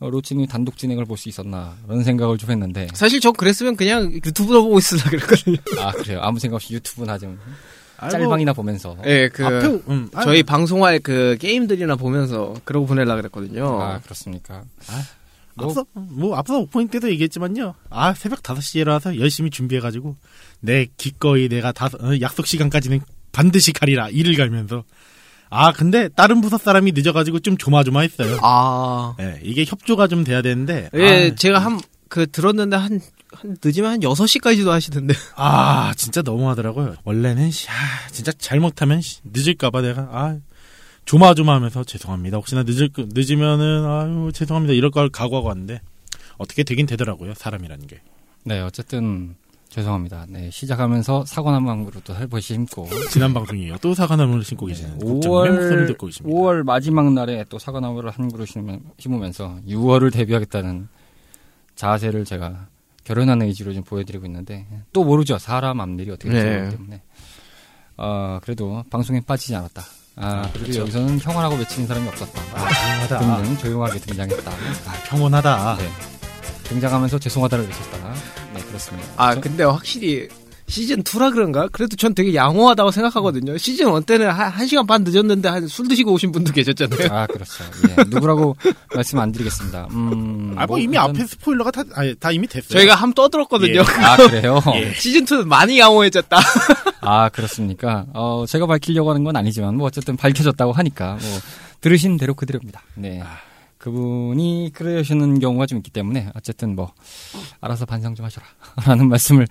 어, 0.00 0.08
로치님 0.10 0.46
단독 0.46 0.78
진행을 0.78 1.04
볼 1.04 1.18
수 1.18 1.28
있었나 1.28 1.74
그런 1.86 2.02
생각을 2.04 2.38
좀 2.38 2.50
했는데 2.50 2.88
사실 2.94 3.20
저 3.20 3.30
그랬으면 3.32 3.76
그냥 3.76 4.10
유튜브로 4.12 4.62
보고 4.64 4.78
있으려 4.78 5.02
그랬거든요. 5.10 5.58
아 5.78 5.92
그래요. 5.92 6.20
아무 6.22 6.38
생각 6.38 6.56
없이 6.56 6.72
유튜브나 6.74 7.18
좀 7.18 7.38
아, 7.44 7.50
짤방이나 8.10 8.52
보면서 8.52 8.96
예, 9.06 9.28
그 9.28 9.44
앞에 9.46 9.66
음, 9.88 10.08
아, 10.14 10.22
저희 10.24 10.42
방송할 10.42 10.98
그 11.00 11.36
게임들이나 11.40 11.96
보면서 11.96 12.54
그러고 12.64 12.86
보내려 12.86 13.14
그랬거든요. 13.16 13.80
아 13.80 14.00
그렇습니까. 14.00 14.62
뭐- 15.54 15.66
앞서 15.68 15.84
뭐 15.92 16.36
앞서 16.36 16.58
오프닝 16.58 16.88
때도 16.88 17.10
얘기했지만요. 17.10 17.74
아 17.90 18.14
새벽 18.14 18.42
5시에 18.42 18.80
일어나서 18.80 19.18
열심히 19.18 19.50
준비해가지고 19.50 20.16
내 20.60 20.86
기꺼이 20.96 21.48
내가 21.48 21.72
다섯 21.72 22.02
어, 22.02 22.18
약속 22.20 22.46
시간까지는 22.46 23.00
반드시 23.32 23.72
가리라 23.72 24.08
일을 24.08 24.36
갈면서 24.36 24.84
아 25.50 25.72
근데 25.72 26.08
다른 26.08 26.40
부서 26.40 26.56
사람이 26.56 26.92
늦어가지고 26.92 27.40
좀 27.40 27.56
조마조마했어요. 27.58 28.38
아. 28.42 29.14
예, 29.20 29.38
이게 29.42 29.64
협조가 29.66 30.06
좀 30.08 30.24
돼야 30.24 30.40
되는데 30.42 30.88
예, 30.94 31.30
아, 31.30 31.34
제가 31.34 31.58
한 31.58 31.80
그 32.08 32.30
들었는데 32.30 32.76
한, 32.76 33.00
한 33.32 33.56
늦으면 33.64 33.90
한 33.92 34.00
6시까지도 34.00 34.68
하시던데. 34.68 35.14
아 35.36 35.92
진짜 35.96 36.22
너무하더라고요. 36.22 36.94
원래는 37.04 37.50
씨, 37.50 37.68
아, 37.70 37.72
진짜 38.10 38.30
잘못하면 38.32 39.00
씨, 39.00 39.20
늦을까 39.24 39.70
봐 39.70 39.80
내가 39.80 40.02
아 40.12 40.38
조마조마하면서 41.04 41.84
죄송합니다. 41.84 42.36
혹시나 42.36 42.62
늦을 42.62 42.88
거- 42.90 43.06
늦으면은 43.08 43.84
아유 43.86 44.30
죄송합니다 44.32 44.74
이럴 44.74 44.90
걸 44.90 45.08
각오하고 45.08 45.48
왔는데 45.48 45.80
어떻게 46.38 46.62
되긴 46.62 46.86
되더라고요 46.86 47.34
사람이라는 47.34 47.86
게. 47.86 48.00
네 48.44 48.60
어쨌든 48.60 49.34
죄송합니다. 49.68 50.26
네 50.28 50.50
시작하면서 50.52 51.24
사과나무 51.24 51.70
한 51.70 51.84
그루도 51.84 52.12
살포시 52.14 52.48
심고 52.54 52.88
지난 53.10 53.32
방송이에요. 53.34 53.76
또 53.80 53.94
사과나무를 53.94 54.44
신고 54.44 54.66
계시는 54.66 54.98
국장님의 54.98 55.50
목소리 55.60 55.86
듣고 55.86 56.06
계십니다. 56.06 56.36
5월 56.38 56.62
마지막 56.62 57.10
날에 57.12 57.44
또 57.48 57.58
사과나무를 57.58 58.10
한 58.10 58.30
그루 58.30 58.44
심으- 58.44 58.80
심으면서 58.98 59.58
6월을 59.66 60.12
데뷔하겠다는 60.12 60.88
자세를 61.74 62.24
제가 62.26 62.68
결연한 63.04 63.42
의지로 63.42 63.72
좀 63.74 63.82
보여드리고 63.84 64.26
있는데 64.26 64.66
또 64.92 65.04
모르죠 65.04 65.38
사람 65.38 65.80
앞일이 65.80 66.10
어떻게 66.10 66.30
될지 66.30 66.46
네. 66.46 66.70
때문에 66.70 67.02
어 67.96 68.38
그래도 68.42 68.84
방송에 68.90 69.20
빠지지 69.20 69.54
않았다. 69.56 69.82
아 70.16 70.42
그래도 70.52 70.58
그렇죠. 70.60 70.80
여기서는 70.82 71.18
평화라고 71.18 71.56
외치는 71.56 71.86
사람이 71.88 72.06
없었다. 72.08 72.40
아, 72.54 72.68
조용하다. 73.08 73.18
등등 73.36 73.56
조용하게 73.58 73.98
등장했다. 74.00 74.50
아, 74.50 74.92
평온하다. 75.08 75.76
네. 75.78 75.88
등장하면서 76.64 77.18
죄송하다를 77.18 77.66
외쳤다. 77.66 78.14
네 78.54 78.60
그렇습니다. 78.62 79.08
아, 79.16 79.34
저- 79.34 79.40
근데 79.40 79.64
확실히 79.64 80.28
시즌 80.72 81.02
2라 81.02 81.30
그런가? 81.34 81.68
그래도 81.70 81.96
전 81.96 82.14
되게 82.14 82.34
양호하다고 82.34 82.90
생각하거든요. 82.92 83.58
시즌 83.58 83.94
1 83.94 84.02
때는 84.04 84.30
한, 84.30 84.48
한 84.48 84.66
시간 84.66 84.86
반 84.86 85.04
늦었는데 85.04 85.46
한 85.48 85.68
술 85.68 85.86
드시고 85.86 86.12
오신 86.12 86.32
분도 86.32 86.50
계셨잖아요. 86.52 87.08
아 87.10 87.26
그렇죠. 87.26 87.62
예. 87.90 88.04
누구라고 88.08 88.56
말씀 88.94 89.18
안 89.18 89.32
드리겠습니다. 89.32 89.88
음, 89.90 90.54
아, 90.56 90.66
뭐 90.66 90.78
이미 90.78 90.96
일단- 90.96 91.10
앞에 91.10 91.26
스포일러가 91.26 91.70
다, 91.70 91.82
아니, 91.94 92.14
다 92.14 92.30
이미 92.30 92.46
됐어요. 92.46 92.70
저희가 92.78 92.94
함 92.94 93.12
떠들었거든요. 93.12 93.74
예. 93.80 94.04
아 94.04 94.16
그래요? 94.16 94.60
예. 94.76 94.94
시즌 94.94 95.24
2는 95.26 95.44
많이 95.46 95.78
양호해졌다. 95.78 96.38
아 97.02 97.28
그렇습니까? 97.28 98.06
어 98.14 98.44
제가 98.48 98.66
밝히려고 98.66 99.10
하는 99.10 99.24
건 99.24 99.36
아니지만 99.36 99.76
뭐 99.76 99.86
어쨌든 99.88 100.16
밝혀졌다고 100.16 100.72
하니까 100.72 101.18
뭐 101.20 101.40
들으신 101.82 102.16
대로 102.16 102.32
그대로입니다. 102.32 102.80
네. 102.94 103.20
아. 103.22 103.26
그분이 103.78 104.70
그러시는 104.74 105.40
경우가 105.40 105.66
좀 105.66 105.78
있기 105.78 105.90
때문에 105.90 106.30
어쨌든 106.36 106.76
뭐 106.76 106.92
알아서 107.60 107.84
반성 107.84 108.14
좀 108.14 108.24
하셔라 108.24 108.46
라는 108.86 109.08
말씀을 109.08 109.48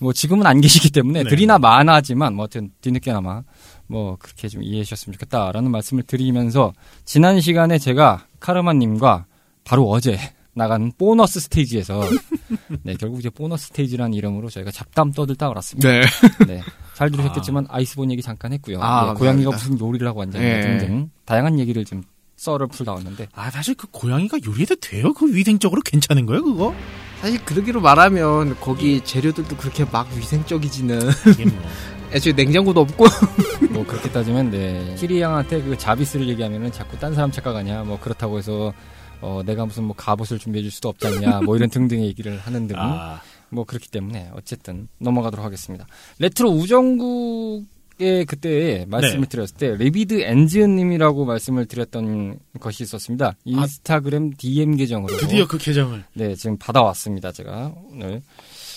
뭐 0.00 0.12
지금은 0.12 0.46
안 0.46 0.60
계시기 0.60 0.90
때문에 0.90 1.22
네. 1.24 1.30
드리나 1.30 1.58
마나 1.58 1.94
하지만 1.94 2.34
뭐 2.34 2.46
어쨌든 2.46 2.70
뒤늦게나마 2.80 3.42
뭐 3.86 4.16
그렇게 4.18 4.48
좀 4.48 4.62
이해해 4.62 4.82
주셨으면 4.82 5.12
좋겠다라는 5.14 5.70
말씀을 5.70 6.02
드리면서 6.04 6.72
지난 7.04 7.40
시간에 7.40 7.78
제가 7.78 8.26
카르마님과 8.40 9.26
바로 9.64 9.88
어제 9.90 10.18
나간 10.54 10.90
보너스 10.96 11.38
스테이지에서 11.40 12.02
네 12.82 12.94
결국 12.94 13.20
이제 13.20 13.30
보너스 13.30 13.66
스테이지라는 13.68 14.14
이름으로 14.14 14.48
저희가 14.48 14.70
잡담 14.70 15.12
떠들다 15.12 15.48
말았습니다. 15.48 15.88
네. 15.88 16.00
네. 16.46 16.62
잘 16.94 17.10
들으셨겠지만 17.10 17.66
아 17.68 17.80
이스본 17.80 18.10
얘기 18.10 18.22
잠깐 18.22 18.52
했고요. 18.54 18.80
아, 18.82 19.12
네, 19.12 19.14
고양이가. 19.14 19.50
무슨 19.50 19.78
요리를 19.78 20.06
하고 20.06 20.22
앉았냐 20.22 20.44
예. 20.44 20.60
등등 20.60 21.10
다양한 21.24 21.58
얘기를 21.58 21.84
좀 21.84 22.02
썰을 22.40 22.68
풀다 22.68 22.94
왔는데 22.94 23.28
아, 23.34 23.50
사실 23.50 23.74
그 23.74 23.86
고양이가 23.90 24.38
요리해도 24.46 24.76
돼요? 24.76 25.12
그 25.12 25.32
위생적으로 25.32 25.82
괜찮은 25.82 26.24
거예요, 26.24 26.42
그거? 26.42 26.74
사실 27.20 27.44
그러기로 27.44 27.82
말하면 27.82 28.58
거기 28.60 29.02
재료들도 29.02 29.56
그렇게 29.58 29.84
막 29.84 30.10
위생적이지는 30.16 30.98
뭐. 30.98 31.62
애초에 32.12 32.32
냉장고도 32.32 32.80
없고 32.80 33.04
뭐 33.70 33.86
그렇게 33.86 34.10
따지면 34.10 34.50
네 34.50 34.96
시리 34.96 35.20
양한테 35.20 35.62
그 35.62 35.76
자비스를 35.76 36.28
얘기하면은 36.30 36.72
자꾸 36.72 36.98
딴 36.98 37.14
사람 37.14 37.30
착각하냐 37.30 37.84
뭐 37.84 38.00
그렇다고 38.00 38.38
해서 38.38 38.72
어, 39.20 39.42
내가 39.44 39.66
무슨 39.66 39.84
뭐 39.84 39.94
갑옷을 39.94 40.38
준비해 40.38 40.62
줄 40.62 40.72
수도 40.72 40.88
없지 40.88 41.06
않냐, 41.06 41.42
뭐 41.42 41.54
이런 41.54 41.68
등등의 41.68 42.06
얘기를 42.06 42.38
하는 42.38 42.66
등, 42.66 42.76
아, 42.78 43.20
뭐 43.50 43.64
그렇기 43.64 43.90
때문에 43.90 44.30
어쨌든 44.32 44.88
넘어가도록 44.98 45.44
하겠습니다. 45.44 45.86
레트로 46.18 46.48
우정국 46.48 47.66
의 48.00 48.24
그때 48.24 48.86
말씀을 48.88 49.22
네. 49.22 49.28
드렸을 49.28 49.56
때 49.56 49.76
레비드 49.76 50.22
엔즈님이라고 50.22 51.26
말씀을 51.26 51.66
드렸던 51.66 52.38
것이 52.58 52.82
있었습니다. 52.82 53.36
인스타그램 53.44 54.32
DM 54.38 54.76
계정으로 54.76 55.18
드디어 55.18 55.46
그 55.46 55.58
계정을. 55.58 56.04
네 56.14 56.34
지금 56.34 56.56
받아왔습니다. 56.56 57.30
제가 57.32 57.74
오늘 57.92 58.22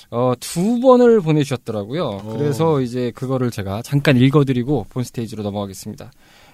어, 0.09 0.33
두 0.39 0.79
번을 0.79 1.21
보내주셨더라고요. 1.21 2.35
그래서 2.37 2.81
이제 2.81 3.11
그거를 3.15 3.49
제가 3.49 3.81
잠깐 3.81 4.17
읽어드리고 4.17 4.87
본 4.89 5.03
스테이지로 5.03 5.41
넘어가겠습니다. 5.41 6.11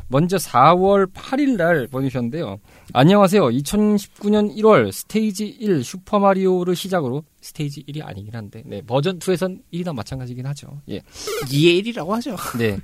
먼저 0.10 0.38
4월 0.38 1.12
8일 1.14 1.56
날 1.56 1.88
보내주셨는데요. 1.88 2.60
안녕하세요. 2.94 3.44
2019년 3.44 4.56
1월 4.58 4.92
스테이지 4.92 5.46
1 5.48 5.84
슈퍼마리오를 5.84 6.76
시작으로 6.76 7.24
스테이지 7.42 7.86
1이 7.86 8.02
아니긴 8.04 8.36
한데 8.36 8.64
네, 8.66 8.82
버전 8.82 9.20
2에선 9.20 9.62
1이나 9.72 9.96
마찬가지긴 9.96 10.46
하죠. 10.48 10.82
예. 10.90 11.00
2의 11.46 11.84
1이라고 11.86 12.10
하죠. 12.10 12.36
네. 12.58 12.78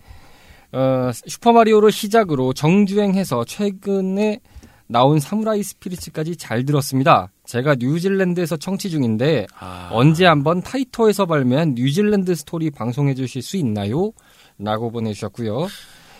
어, 0.71 1.09
슈퍼마리오를 1.13 1.91
시작으로 1.91 2.53
정주행해서 2.53 3.45
최근에 3.45 4.39
나온 4.87 5.19
사무라이 5.19 5.63
스피리츠까지 5.63 6.35
잘 6.35 6.63
들었습니다. 6.63 7.31
제가 7.45 7.75
뉴질랜드에서 7.75 8.57
청취 8.57 8.91
중인데 8.91 9.47
아, 9.59 9.89
언제 9.91 10.27
한번 10.27 10.61
타이토에서 10.61 11.25
발매한 11.25 11.73
뉴질랜드 11.73 12.35
스토리 12.35 12.69
방송해 12.69 13.15
주실 13.15 13.41
수 13.41 13.57
있나요? 13.57 14.11
라고 14.59 14.91
보내주셨고요. 14.91 15.67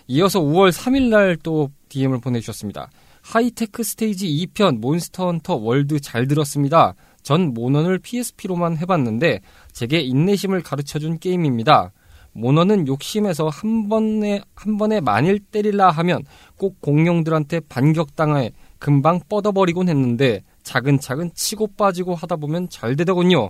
이어서 0.07 0.39
5월 0.39 0.71
3일 0.71 1.09
날 1.09 1.37
또 1.41 1.71
DM을 1.89 2.19
보내주셨습니다. 2.19 2.89
하이테크 3.21 3.83
스테이지 3.83 4.27
2편 4.53 4.79
몬스터 4.79 5.27
헌터 5.27 5.55
월드 5.55 5.99
잘 5.99 6.27
들었습니다. 6.27 6.93
전 7.23 7.53
모넌을 7.53 7.99
PSP로만 7.99 8.77
해봤는데 8.77 9.41
제게 9.71 9.99
인내심을 10.01 10.61
가르쳐준 10.61 11.19
게임입니다. 11.19 11.91
모넌은 12.33 12.87
욕심에서 12.87 13.47
한 13.47 13.87
번에 13.89 14.41
한 14.53 14.77
번에 14.77 14.99
많이 14.99 15.39
때릴라 15.39 15.89
하면 15.89 16.23
꼭 16.57 16.81
공룡들한테 16.81 17.61
반격당해 17.61 18.51
금방 18.77 19.21
뻗어버리곤 19.27 19.89
했는데 19.89 20.43
차근차근 20.61 21.31
치고 21.33 21.67
빠지고 21.77 22.13
하다 22.13 22.35
보면 22.35 22.69
잘 22.69 22.95
되더군요. 22.95 23.49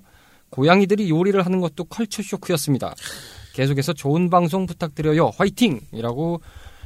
고양이들이 0.52 1.10
요리를 1.10 1.44
하는 1.44 1.60
것도 1.60 1.86
컬처 1.86 2.22
쇼크였습니다. 2.22 2.94
계속해서 3.56 3.94
좋은 3.94 4.30
방송 4.30 4.66
부탁드려요. 4.66 5.32
화이팅! 5.38 5.80
이라고 5.94 6.42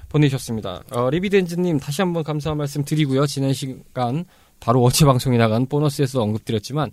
보내셨습니다. 0.07 0.83
어, 0.91 1.09
리비덴즈님 1.09 1.79
다시 1.79 2.03
한번 2.03 2.23
감사한 2.23 2.57
말씀 2.57 2.85
드리고요. 2.85 3.25
지난 3.25 3.53
시간 3.53 4.23
바로 4.59 4.83
어제 4.83 5.03
방송에 5.05 5.37
나간 5.37 5.65
보너스에서 5.65 6.21
언급드렸지만 6.21 6.91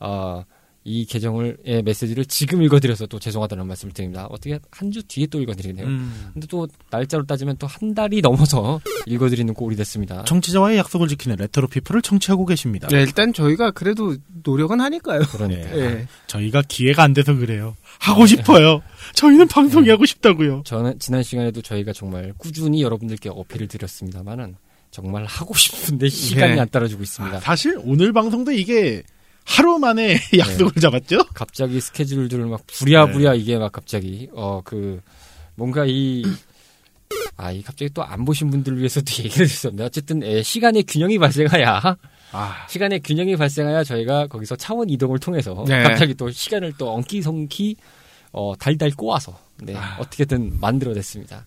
어, 0.00 0.44
이 0.86 1.06
계정을 1.06 1.56
의 1.64 1.82
메시지를 1.82 2.26
지금 2.26 2.62
읽어드려서 2.62 3.06
또 3.06 3.18
죄송하다는 3.18 3.66
말씀을 3.66 3.94
드립니다. 3.94 4.26
어떻게 4.30 4.58
한 4.70 4.90
주 4.92 5.02
뒤에 5.02 5.26
또 5.28 5.40
읽어드리네요. 5.40 5.86
음, 5.86 6.30
근데 6.34 6.46
또 6.46 6.68
날짜로 6.90 7.24
따지면 7.24 7.56
또 7.56 7.66
한 7.66 7.94
달이 7.94 8.20
넘어서 8.20 8.80
읽어드리는 9.06 9.52
꼴이 9.54 9.76
됐습니다. 9.76 10.24
청취자와의 10.24 10.76
약속을 10.76 11.08
지키는 11.08 11.36
레트로 11.36 11.68
피플을 11.68 12.02
청취하고 12.02 12.44
계십니다. 12.44 12.88
네, 12.88 13.00
일단 13.02 13.32
저희가 13.32 13.70
그래도 13.70 14.14
노력은 14.44 14.80
하니까요. 14.82 15.22
그러니까 15.32 15.76
예. 15.78 16.06
저희가 16.26 16.62
기회가 16.68 17.02
안 17.02 17.14
돼서 17.14 17.34
그래요. 17.34 17.74
하고 17.98 18.26
싶어요. 18.26 18.82
저희는 19.14 19.48
방송이 19.48 19.88
하고 19.88 20.04
싶다고요. 20.04 20.64
저는 20.66 20.98
지난 20.98 21.22
시간에도 21.22 21.62
저희가 21.62 21.94
정말 21.94 22.34
꾸준히 22.36 22.82
여러분들께 22.82 23.30
어필을 23.30 23.68
드렸습니다만은 23.68 24.56
정말 24.90 25.24
하고 25.24 25.54
싶은데 25.54 26.08
시간이 26.10 26.54
네. 26.56 26.60
안 26.60 26.68
따라주고 26.68 27.02
있습니다. 27.02 27.40
사실 27.40 27.80
오늘 27.84 28.12
방송도 28.12 28.52
이게 28.52 29.02
하루 29.44 29.78
만에 29.78 30.18
약속을 30.36 30.80
잡았죠? 30.80 31.18
갑자기 31.34 31.80
스케줄들을 31.80 32.46
막 32.46 32.66
부랴부랴 32.66 33.34
이게 33.34 33.58
막 33.58 33.72
갑자기 33.72 34.28
어 34.34 34.60
그 34.64 35.00
뭔가 35.56 35.84
이 35.86 36.24
아, 37.36 37.52
이 37.52 37.62
갑자기 37.62 37.90
또 37.92 38.02
안 38.02 38.24
보신 38.24 38.50
분들을 38.50 38.78
위해서 38.78 39.00
또 39.00 39.10
얘기를 39.22 39.46
드렸습니다. 39.46 39.84
어쨌든 39.84 40.22
에, 40.22 40.42
시간의 40.42 40.84
균형이 40.84 41.18
발생해야 41.18 41.96
아, 42.32 42.66
시간의 42.68 43.00
균형이 43.00 43.36
발생해야 43.36 43.84
저희가 43.84 44.26
거기서 44.26 44.56
차원 44.56 44.88
이동을 44.90 45.18
통해서 45.18 45.64
네. 45.68 45.82
갑자기 45.82 46.14
또 46.14 46.30
시간을 46.30 46.74
또 46.78 46.92
엉키성키 46.92 47.76
어, 48.32 48.54
달달 48.58 48.90
꼬아서 48.90 49.38
네, 49.62 49.76
아. 49.76 49.96
어떻게든 50.00 50.58
만들어냈습니다. 50.60 51.46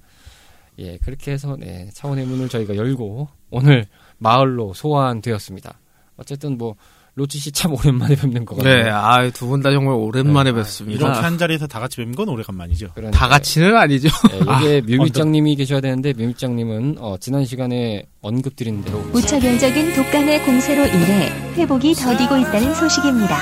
예, 0.79 0.97
그렇게 0.99 1.31
해서 1.31 1.57
네, 1.59 1.89
차원의 1.93 2.25
문을 2.25 2.47
저희가 2.47 2.75
열고 2.77 3.27
오늘 3.49 3.85
마을로 4.19 4.73
소환되었습니다. 4.73 5.79
어쨌든 6.15 6.57
뭐 6.57 6.75
로치 7.17 7.39
씨 7.39 7.51
참 7.51 7.73
오랜만에 7.73 8.15
뵙는 8.15 8.45
것 8.45 8.57
같아요. 8.57 8.83
네, 8.83 8.89
아, 8.91 9.27
두 9.31 9.47
분 9.47 9.61
다 9.63 9.71
정말 9.71 9.95
오랜만에 9.95 10.51
이렇게 10.51 10.61
뵙습니다. 10.61 11.11
한 11.23 11.37
자리에서 11.39 11.65
다 11.65 11.79
같이 11.79 11.97
뵙는 11.97 12.13
건 12.15 12.29
오래간만이죠. 12.29 12.89
그러니까요. 12.93 13.11
다 13.11 13.27
같이는 13.27 13.75
아니죠. 13.75 14.07
네, 14.29 14.39
여기에 14.45 14.81
묘미짱님이 14.81 15.55
계셔야 15.55 15.81
되는데 15.81 16.13
묘미짱님은 16.13 16.97
어, 16.99 17.15
지난 17.19 17.43
시간에 17.43 18.05
언급드린 18.21 18.83
대로 18.83 18.99
무차별적인 19.13 19.95
독감의 19.95 20.43
공세로 20.43 20.85
인해 20.85 21.29
회복이 21.55 21.95
더디고 21.95 22.37
있다는 22.37 22.75
소식입니다. 22.75 23.35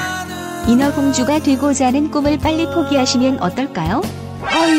인어공주가 0.70 1.40
되고자 1.44 1.88
하는 1.88 2.10
꿈을 2.10 2.38
빨리 2.40 2.66
포기하시면 2.68 3.42
어떨까요? 3.42 4.02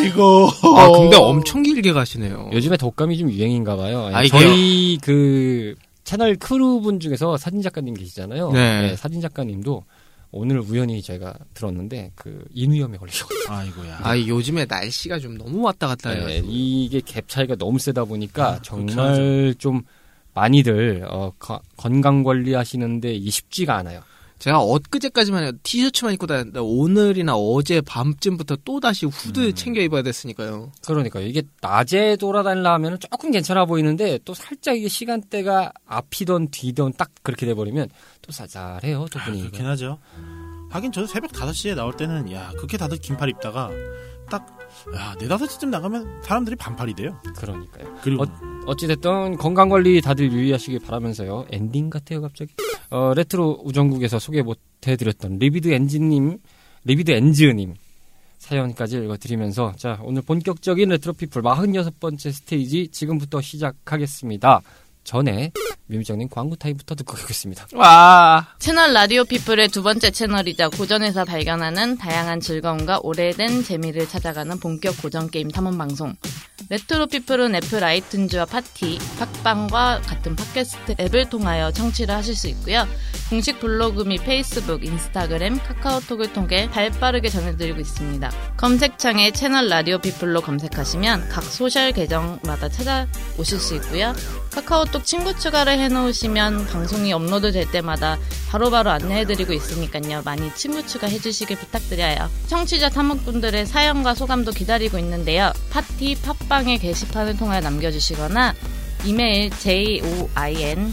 이거 0.06 0.50
아, 0.76 0.88
근데 0.90 1.16
엄청 1.16 1.62
길게 1.62 1.92
가시네요. 1.92 2.50
요즘에 2.52 2.76
독감이 2.76 3.18
좀 3.18 3.30
유행인가 3.30 3.76
봐요. 3.76 4.11
아, 4.12 4.22
이게요? 4.22 4.40
저희 4.40 4.98
그 5.02 5.74
채널 6.06 6.36
크루분 6.36 7.00
중에서 7.00 7.36
사진 7.36 7.60
작가님 7.62 7.94
계시잖아요. 7.94 8.52
네. 8.52 8.94
사진 8.96 9.20
작가님도 9.20 9.84
오늘 10.30 10.60
우연히 10.60 11.02
저희가 11.02 11.34
들었는데 11.52 12.12
그 12.14 12.44
인위염에 12.54 12.96
걸리셔가지고 12.96 13.52
아이고야. 13.52 13.98
아, 14.02 14.16
요즘에 14.16 14.66
날씨가 14.66 15.18
좀 15.18 15.36
너무 15.36 15.62
왔다 15.62 15.88
갔다 15.88 16.10
해요. 16.10 16.26
네, 16.26 16.42
이게 16.44 17.00
갭 17.00 17.26
차이가 17.26 17.56
너무 17.56 17.78
세다 17.80 18.04
보니까 18.04 18.48
아, 18.48 18.62
정말 18.62 19.54
좀 19.58 19.82
많이들 20.34 21.04
어, 21.08 21.32
거- 21.40 21.60
건강 21.76 22.22
관리하시는데 22.22 23.12
이게 23.14 23.30
쉽지가 23.30 23.74
않아요. 23.76 24.00
제가 24.38 24.61
엊그제까지만 24.61 25.44
해도 25.44 25.59
티셔츠만 25.62 26.12
입고 26.14 26.27
다녔는데 26.27 26.61
오늘이나 26.61 27.35
어제 27.37 27.81
밤쯤부터 27.81 28.57
또 28.64 28.81
다시 28.81 29.07
후드 29.07 29.49
음. 29.49 29.55
챙겨 29.55 29.81
입어야 29.81 30.03
됐으니까요. 30.03 30.72
그러니까 30.87 31.20
이게 31.20 31.42
낮에 31.62 32.16
돌아다니려 32.16 32.70
하면 32.75 32.99
조금 33.01 33.31
괜찮아 33.31 33.64
보이는데 33.64 34.18
또 34.25 34.35
살짝 34.35 34.77
이게 34.77 34.88
시간대가 34.88 35.72
앞이던 35.87 36.49
뒤던 36.51 36.92
딱 36.99 37.11
그렇게 37.22 37.46
돼버리면 37.46 37.88
또 38.22 38.33
싸잘해요 38.33 39.07
또 39.11 39.18
아, 39.20 39.25
분위기가. 39.25 39.51
그렇긴 39.51 39.66
하죠. 39.70 39.99
하긴 40.70 40.92
저도 40.92 41.07
새벽 41.07 41.33
5시에 41.33 41.75
나올 41.75 41.96
때는 41.96 42.31
야 42.33 42.51
그렇게 42.57 42.77
다들 42.77 42.99
긴팔 42.99 43.31
입다가 43.31 43.70
딱 44.31 44.55
야, 44.94 45.14
4, 45.18 45.36
5시쯤 45.36 45.68
나가면 45.68 46.22
사람들이 46.22 46.56
반팔이 46.56 46.94
돼요. 46.94 47.20
그러니까요. 47.36 47.96
그리고 48.02 48.24
어찌됐든 48.66 49.37
건강 49.36 49.68
관리 49.68 50.00
다들 50.00 50.30
유의하시길 50.30 50.80
바라면서요. 50.80 51.46
엔딩 51.50 51.90
같아요, 51.90 52.20
갑자기. 52.20 52.54
어, 52.90 53.14
레트로 53.14 53.62
우정국에서 53.64 54.18
소개 54.18 54.42
못 54.42 54.58
해드렸던 54.86 55.38
리비드 55.38 55.68
엔진님, 55.68 56.38
리비드 56.84 57.10
엔즈님 57.10 57.74
사연까지 58.38 58.98
읽어드리면서 58.98 59.74
자, 59.76 59.98
오늘 60.02 60.22
본격적인 60.22 60.88
레트로 60.90 61.14
피플 61.14 61.42
46번째 61.42 62.32
스테이지 62.32 62.88
지금부터 62.88 63.40
시작하겠습니다. 63.40 64.60
전에 65.04 65.52
미미장님 65.88 66.29
광고 66.29 66.57
타임부터 66.57 66.94
듣고 66.96 67.16
가겠습니다. 67.16 67.66
와, 67.75 68.46
채널 68.59 68.92
라디오 68.92 69.25
피플의 69.25 69.68
두 69.68 69.83
번째 69.83 70.11
채널이자 70.11 70.68
고전에서 70.70 71.25
발견하는 71.25 71.96
다양한 71.96 72.40
즐거움과 72.40 73.01
오래된 73.03 73.62
재미를 73.62 74.09
찾아가는 74.09 74.59
본격 74.59 75.01
고전 75.01 75.31
게임 75.31 75.51
탐험 75.51 75.79
방송. 75.79 76.14
레트로 76.68 77.07
피플은 77.07 77.55
애플 77.55 77.81
아이튠즈와 77.81 78.49
팟티, 78.48 78.98
팟빵과 79.18 80.01
같은 80.07 80.35
팟캐스트 80.35 80.96
앱을 80.99 81.31
통하여 81.31 81.70
청취를 81.70 82.12
하실 82.12 82.35
수 82.35 82.49
있고요. 82.49 82.87
공식 83.29 83.61
블로그 83.61 84.03
및 84.03 84.25
페이스북, 84.25 84.85
인스타그램, 84.85 85.59
카카오톡을 85.59 86.33
통해 86.33 86.68
발빠르게 86.70 87.29
전해드리고 87.29 87.81
있습니다. 87.81 88.31
검색창에 88.57 89.31
채널 89.33 89.68
라디오 89.68 89.99
피플로 89.99 90.40
검색하시면 90.40 91.29
각 91.29 91.44
소셜 91.44 91.92
계정마다 91.92 92.68
찾아오실 92.68 93.61
수 93.61 93.75
있고요. 93.77 94.14
카카오톡 94.51 95.05
친구 95.05 95.37
추가를 95.38 95.75
해놓으시면 95.78 96.66
방송이 96.66 97.12
업로드 97.12 97.52
될 97.52 97.70
때마다 97.70 98.18
바로바로 98.48 98.90
안내해드리고 98.90 99.52
있으니까요. 99.52 100.22
많이 100.24 100.54
친구 100.54 100.86
추가해 100.86 101.18
주시길 101.18 101.58
부탁드려요. 101.58 102.30
청취자 102.46 102.90
탐험분들의 102.90 103.66
사연과 103.66 104.14
소감도 104.14 104.52
기다리고 104.52 104.98
있는데요. 104.98 105.52
팟티 105.70 106.16
팟빵의 106.22 106.78
게시판을 106.78 107.36
통하여 107.36 107.60
남겨주시거나 107.60 108.54
이메일 109.04 109.50
joinchr 109.50 110.86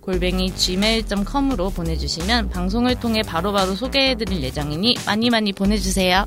골뱅이 0.00 0.54
gmail.com으로 0.54 1.70
보내주시면 1.70 2.48
방송을 2.50 2.98
통해 2.98 3.22
바로바로 3.22 3.74
소개해드릴 3.74 4.42
예정이니 4.42 4.96
많이 5.06 5.28
많이 5.28 5.52
보내주세요. 5.52 6.26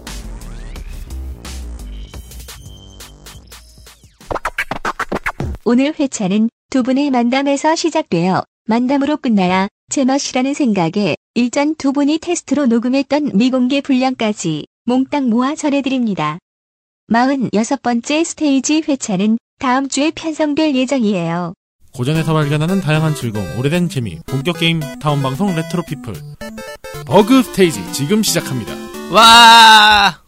오늘 5.66 5.94
회차는 5.98 6.50
두 6.74 6.82
분의 6.82 7.12
만담에서 7.12 7.76
시작되어 7.76 8.44
만담으로 8.66 9.18
끝나야 9.18 9.68
제멋이라는 9.90 10.56
생각에 10.56 11.16
일전 11.36 11.76
두 11.76 11.94
분이 11.94 12.18
테스트로 12.18 12.66
녹음했던 12.66 13.34
미공개 13.36 13.82
분량까지 13.82 14.66
몽땅 14.86 15.30
모아 15.30 15.54
전해드립니다. 15.54 16.40
46번째 17.12 18.26
스테이지 18.26 18.86
회차는 18.90 19.38
다음 19.60 19.88
주에 19.88 20.10
편성될 20.10 20.74
예정이에요. 20.74 21.54
고전에서 21.94 22.34
발견하는 22.34 22.82
다양한 22.82 23.14
즐거움, 23.14 23.46
오래된 23.60 23.88
재미, 23.88 24.18
본격 24.26 24.58
게임 24.58 24.80
타운 25.00 25.22
방송 25.22 25.56
레트로 25.56 25.84
피플. 25.84 26.16
버그 27.06 27.44
스테이지 27.44 27.94
지금 27.94 28.24
시작합니다. 28.24 28.74
와 29.12 30.24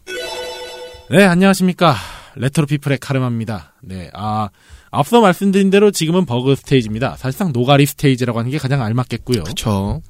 네, 1.10 1.24
안녕하십니까. 1.24 1.96
레트로 2.36 2.66
피플의 2.66 2.98
카르마입니다. 2.98 3.74
네, 3.82 4.10
아, 4.14 4.50
앞서 4.90 5.20
말씀드린 5.20 5.70
대로 5.70 5.90
지금은 5.90 6.26
버그 6.26 6.54
스테이지입니다. 6.56 7.16
사실상 7.16 7.52
노가리 7.52 7.86
스테이지라고 7.86 8.38
하는 8.38 8.50
게 8.50 8.58
가장 8.58 8.82
알맞겠고요. 8.82 9.44
그쵸. 9.44 10.00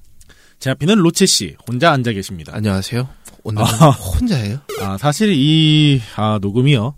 제 0.59 0.71
앞에는 0.71 0.97
로체 0.97 1.27
씨 1.27 1.57
혼자 1.69 1.91
앉아 1.93 2.13
계십니다. 2.13 2.53
안녕하세요. 2.55 3.09
오늘 3.43 3.63
아. 3.63 3.67
은 3.67 3.91
혼자예요? 3.93 4.59
아, 4.81 4.97
사실 4.99 5.33
이 5.33 6.01
아, 6.17 6.39
녹음이요. 6.41 6.95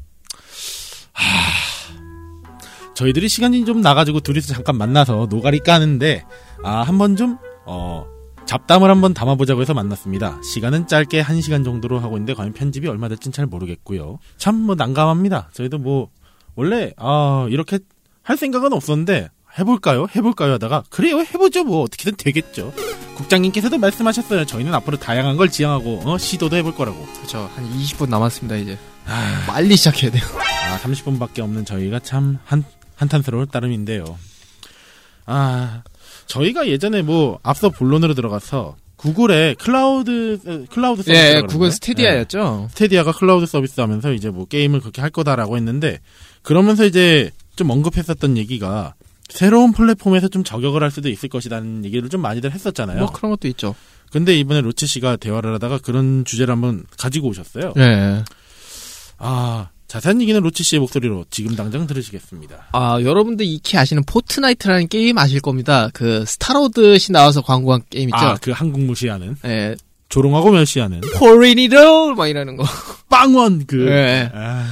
하, 1.13 1.25
저희들이 2.95 3.29
시간이 3.29 3.65
좀 3.65 3.81
나가지고 3.81 4.21
둘이서 4.21 4.53
잠깐 4.55 4.77
만나서 4.77 5.27
노가리 5.31 5.61
까는데 5.61 6.25
아, 6.65 6.83
한번 6.83 7.17
좀 7.17 7.39
어, 7.67 8.07
잡담을 8.47 8.91
한번 8.91 9.13
담아보자고 9.15 9.61
해서 9.61 9.75
만났습니다. 9.75 10.41
시간은 10.43 10.87
짧게 10.87 11.21
한 11.21 11.41
시간 11.41 11.65
정도로 11.65 11.99
하고 11.99 12.17
있는데 12.17 12.35
과연 12.35 12.53
편집이 12.55 12.89
얼마 12.89 13.09
될진 13.09 13.31
잘 13.33 13.47
모르겠고요. 13.47 14.19
참 14.37 14.55
뭐 14.59 14.75
난감합니다. 14.75 15.51
저희도 15.53 15.79
뭐 15.79 16.09
원래 16.59 16.93
아, 16.97 17.47
이렇게 17.51 17.79
할 18.25 18.37
생각은 18.37 18.73
없었는데 18.73 19.29
해볼까요? 19.61 20.09
해볼까요? 20.17 20.55
하다가 20.55 20.83
그래요 20.91 21.21
해보죠 21.21 21.63
뭐 21.63 21.83
어떻게든 21.83 22.17
되겠죠. 22.17 22.75
국장님께서도 23.15 23.79
말씀하셨어요. 23.79 24.45
저희는 24.45 24.75
앞으로 24.75 24.97
다양한 24.97 25.37
걸 25.37 25.51
지향하고 25.51 26.03
어, 26.05 26.19
시도도 26.19 26.57
해볼 26.57 26.75
거라고. 26.75 27.07
그쵸. 27.21 27.49
한 27.55 27.65
20분 27.79 28.09
남았습니다, 28.09 28.57
이제. 28.57 28.77
빨리 29.47 29.77
시작해야 29.77 30.11
돼요. 30.11 30.23
아, 30.69 30.79
30분밖에 30.79 31.39
없는 31.39 31.65
저희가 31.65 32.01
참 32.01 32.39
한, 32.45 32.65
한탄스러울 32.97 33.47
따름인데요. 33.47 34.19
아, 35.27 35.83
저희가 36.27 36.67
예전에 36.67 37.03
뭐, 37.03 37.39
앞서 37.45 37.71
본론으로 37.71 38.15
들어가서, 38.15 38.77
구글의 38.99 39.55
클라우드, 39.55 40.39
어, 40.45 40.65
클라우드 40.71 41.03
서비스. 41.03 41.11
예, 41.11 41.43
구글 41.49 41.71
스테디아였죠. 41.73 42.69
스테디아가 42.71 43.13
클라우드 43.13 43.47
서비스 43.47 43.81
하면서 43.81 44.13
이제 44.13 44.29
뭐 44.29 44.45
게임을 44.45 44.81
그렇게 44.81 45.01
할 45.01 45.11
거다라고 45.11 45.57
했는데, 45.57 46.01
그러면서 46.43 46.85
이제 46.85 47.31
좀 47.57 47.71
언급했었던 47.71 48.37
얘기가, 48.37 48.95
새로운 49.29 49.73
플랫폼에서 49.73 50.29
좀 50.29 50.43
저격을 50.43 50.83
할 50.83 50.91
수도 50.91 51.09
있을 51.09 51.29
것이라는 51.29 51.85
얘기를 51.85 52.09
좀 52.09 52.21
많이들 52.21 52.51
했었잖아요. 52.53 52.99
뭐 52.99 53.13
그런 53.13 53.31
것도 53.31 53.47
있죠. 53.49 53.75
근데 54.11 54.35
이번에 54.37 54.63
로치 54.63 54.87
씨가 54.87 55.17
대화를 55.17 55.55
하다가 55.55 55.79
그런 55.79 56.25
주제를 56.25 56.53
한번 56.53 56.85
가지고 56.99 57.29
오셨어요. 57.29 57.75
예. 57.77 58.25
아, 59.19 59.69
자세한 59.89 60.21
얘기는 60.21 60.39
로치 60.41 60.63
씨의 60.63 60.81
목소리로 60.81 61.25
지금 61.31 61.57
당장 61.57 61.87
들으시겠습니다. 61.87 62.69
아, 62.73 63.01
여러분들 63.01 63.47
익히 63.47 63.79
아시는 63.79 64.05
포트나이트라는 64.05 64.89
게임 64.89 65.17
아실 65.17 65.41
겁니다. 65.41 65.89
그 65.95 66.27
스타로드 66.27 66.91
씨 66.91 67.11
나와서 67.11 67.41
광고한 67.41 67.83
게임 67.89 68.11
있죠. 68.11 68.19
아, 68.19 68.37
그 68.41 68.51
한국 68.51 68.83
무시하는 68.83 69.37
예. 69.47 69.75
조롱하고 70.11 70.51
멸시하는 70.51 71.01
포리니로 71.17 72.15
막 72.15 72.29
이러는 72.29 72.57
거. 72.57 72.65
빵원 73.09 73.65
그 73.67 73.89
예. 73.89 74.31
아, 74.35 74.67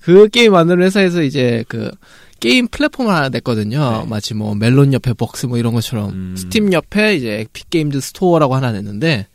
그 0.00 0.28
게임 0.28 0.52
만드는 0.52 0.84
회사에서 0.84 1.22
이제 1.22 1.64
그 1.68 1.90
게임 2.38 2.68
플랫폼을 2.68 3.12
하나 3.12 3.30
냈거든요. 3.30 4.02
네. 4.02 4.06
마치 4.06 4.34
뭐 4.34 4.54
멜론 4.54 4.92
옆에 4.92 5.14
벅스 5.14 5.46
뭐 5.46 5.56
이런 5.56 5.72
것처럼 5.72 6.10
음. 6.10 6.34
스팀 6.36 6.74
옆에 6.74 7.16
이제 7.16 7.40
에픽 7.40 7.70
게임즈 7.70 8.00
스토어라고 8.00 8.54
하나 8.54 8.70
냈는데 8.72 9.26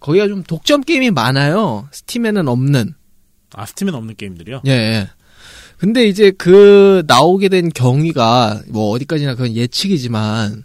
거기가 0.00 0.28
좀 0.28 0.42
독점 0.42 0.80
게임이 0.80 1.10
많아요. 1.10 1.88
스팀에는 1.92 2.48
없는. 2.48 2.94
아 3.56 3.64
스팀엔 3.64 3.94
없는 3.94 4.14
게임들이요. 4.16 4.62
예. 4.66 4.70
예. 4.70 5.08
근데 5.78 6.06
이제 6.06 6.30
그 6.30 7.02
나오게 7.06 7.48
된 7.48 7.70
경위가 7.70 8.62
뭐 8.68 8.90
어디까지나 8.90 9.34
그건 9.34 9.54
예측이지만 9.56 10.64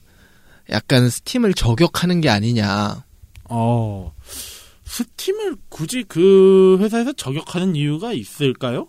약간 0.69 1.09
스팀을 1.09 1.53
저격하는 1.53 2.21
게 2.21 2.29
아니냐. 2.29 3.03
어 3.49 4.13
스팀을 4.85 5.55
굳이 5.69 6.03
그 6.07 6.77
회사에서 6.81 7.13
저격하는 7.13 7.75
이유가 7.75 8.13
있을까요? 8.13 8.87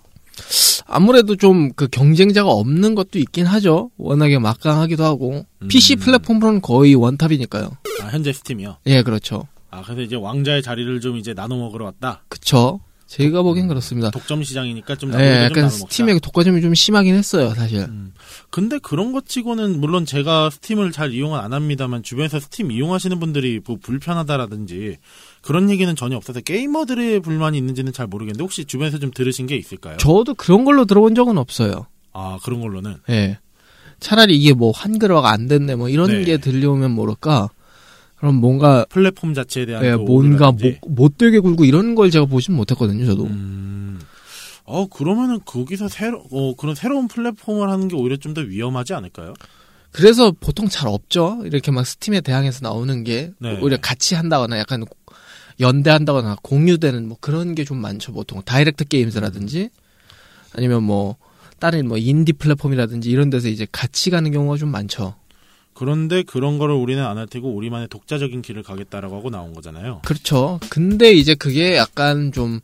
아무래도 0.86 1.36
좀 1.36 1.70
그 1.76 1.86
경쟁자가 1.88 2.50
없는 2.50 2.94
것도 2.94 3.18
있긴 3.18 3.46
하죠. 3.46 3.90
워낙에 3.98 4.38
막강하기도 4.38 5.04
하고 5.04 5.44
음. 5.62 5.68
PC 5.68 5.96
플랫폼으로는 5.96 6.60
거의 6.60 6.94
원탑이니까요. 6.94 7.70
아 8.02 8.06
현재 8.08 8.32
스팀이요. 8.32 8.78
예, 8.86 9.02
그렇죠. 9.02 9.46
아 9.70 9.82
그래서 9.82 10.02
이제 10.02 10.16
왕자의 10.16 10.62
자리를 10.62 11.00
좀 11.00 11.16
이제 11.16 11.34
나눠 11.34 11.56
먹으러 11.56 11.84
왔다. 11.86 12.24
그쵸. 12.28 12.80
제가 13.06 13.42
보기엔 13.42 13.68
그렇습니다. 13.68 14.10
독점 14.10 14.42
시장이니까 14.42 14.96
좀좀 14.96 15.20
약간. 15.20 15.68
스팀의 15.68 16.20
독과점이 16.20 16.62
좀 16.62 16.74
심하긴 16.74 17.14
했어요, 17.14 17.52
사실. 17.54 17.80
음. 17.80 18.12
근데 18.50 18.78
그런 18.78 19.12
것 19.12 19.26
치고는 19.26 19.80
물론 19.80 20.06
제가 20.06 20.50
스팀을 20.50 20.92
잘 20.92 21.12
이용은 21.12 21.38
안 21.38 21.52
합니다만 21.52 22.02
주변에서 22.02 22.40
스팀 22.40 22.70
이용하시는 22.70 23.18
분들이 23.20 23.60
뭐 23.64 23.76
불편하다라든지 23.80 24.96
그런 25.42 25.70
얘기는 25.70 25.94
전혀 25.94 26.16
없어서 26.16 26.40
게이머들의 26.40 27.20
불만이 27.20 27.58
있는지는 27.58 27.92
잘 27.92 28.06
모르겠는데 28.06 28.42
혹시 28.42 28.64
주변에서 28.64 28.98
좀 28.98 29.10
들으신 29.10 29.46
게 29.46 29.56
있을까요? 29.56 29.96
저도 29.98 30.34
그런 30.34 30.64
걸로 30.64 30.84
들어본 30.84 31.14
적은 31.14 31.38
없어요. 31.38 31.86
아 32.12 32.38
그런 32.42 32.60
걸로는 32.60 32.96
예. 33.10 33.38
차라리 34.00 34.36
이게 34.36 34.52
뭐 34.52 34.72
한글화가 34.72 35.30
안 35.30 35.46
됐네, 35.46 35.76
뭐 35.76 35.88
이런 35.88 36.08
네. 36.08 36.24
게 36.24 36.38
들려오면 36.38 36.90
모를까. 36.90 37.50
그럼 38.22 38.36
뭔가, 38.36 38.86
플랫폼 38.88 39.34
자체에 39.34 39.66
대한 39.66 39.84
예, 39.84 39.90
그 39.90 39.96
뭔가. 39.96 40.52
못, 40.52 40.60
못되게 40.86 41.40
굴고 41.40 41.64
이런 41.64 41.96
걸 41.96 42.08
제가 42.08 42.26
보진 42.26 42.54
못했거든요, 42.54 43.04
저도. 43.04 43.24
음. 43.24 43.98
어 44.64 44.86
그러면은 44.86 45.40
거기서 45.44 45.88
새로 45.88 46.22
어 46.30 46.54
그런 46.54 46.76
새로운 46.76 47.08
플랫폼을 47.08 47.68
하는 47.68 47.88
게 47.88 47.96
오히려 47.96 48.16
좀 48.16 48.32
더 48.32 48.40
위험하지 48.42 48.94
않을까요? 48.94 49.34
그래서 49.90 50.30
보통 50.38 50.68
잘 50.68 50.86
없죠. 50.86 51.40
이렇게 51.44 51.72
막 51.72 51.84
스팀에 51.84 52.20
대항해서 52.20 52.60
나오는 52.62 53.02
게 53.02 53.32
네. 53.40 53.58
오히려 53.60 53.76
같이 53.78 54.14
한다거나 54.14 54.56
약간 54.58 54.84
연대한다거나 55.60 56.36
공유되는 56.42 57.08
뭐 57.08 57.16
그런 57.20 57.56
게 57.56 57.64
좀 57.64 57.78
많죠. 57.78 58.12
보통 58.12 58.40
다이렉트 58.44 58.84
게임즈라든지 58.86 59.68
아니면 60.54 60.84
뭐 60.84 61.16
다른 61.58 61.88
뭐 61.88 61.98
인디 61.98 62.32
플랫폼이라든지 62.32 63.10
이런 63.10 63.30
데서 63.30 63.48
이제 63.48 63.66
같이 63.72 64.10
가는 64.10 64.30
경우가 64.30 64.58
좀 64.58 64.68
많죠. 64.70 65.16
그런데 65.82 66.22
그런 66.22 66.58
거를 66.58 66.76
우리는 66.76 67.04
안 67.04 67.18
할 67.18 67.26
테고 67.26 67.52
우리만의 67.54 67.88
독자적인 67.88 68.40
길을 68.40 68.62
가겠다라고 68.62 69.16
하고 69.16 69.30
나온 69.30 69.52
거잖아요. 69.52 70.02
그렇죠. 70.04 70.60
근데 70.68 71.12
이제 71.12 71.34
그게 71.34 71.76
약간 71.76 72.30
좀 72.30 72.60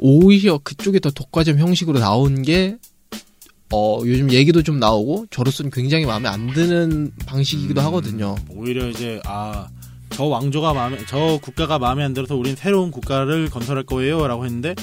오히려 0.00 0.58
그쪽에 0.58 0.98
더 0.98 1.10
독과점 1.10 1.58
형식으로 1.58 2.00
나온 2.00 2.42
게 2.42 2.76
어, 3.72 4.00
요즘 4.04 4.32
얘기도 4.32 4.62
좀 4.64 4.80
나오고 4.80 5.26
저로서는 5.30 5.70
굉장히 5.70 6.06
마음에 6.06 6.28
안 6.28 6.52
드는 6.52 7.12
방식이기도 7.26 7.80
음. 7.80 7.86
하거든요. 7.86 8.34
오히려 8.48 8.88
이제 8.88 9.20
아 9.24 9.68
저 10.12 10.24
왕조가 10.24 10.74
마음에 10.74 10.98
저 11.06 11.38
국가가 11.40 11.78
마음에 11.78 12.02
안 12.02 12.12
들어서 12.14 12.34
우린 12.34 12.56
새로운 12.56 12.90
국가를 12.90 13.48
건설할 13.48 13.84
거예요라고 13.84 14.44
했는데 14.44 14.74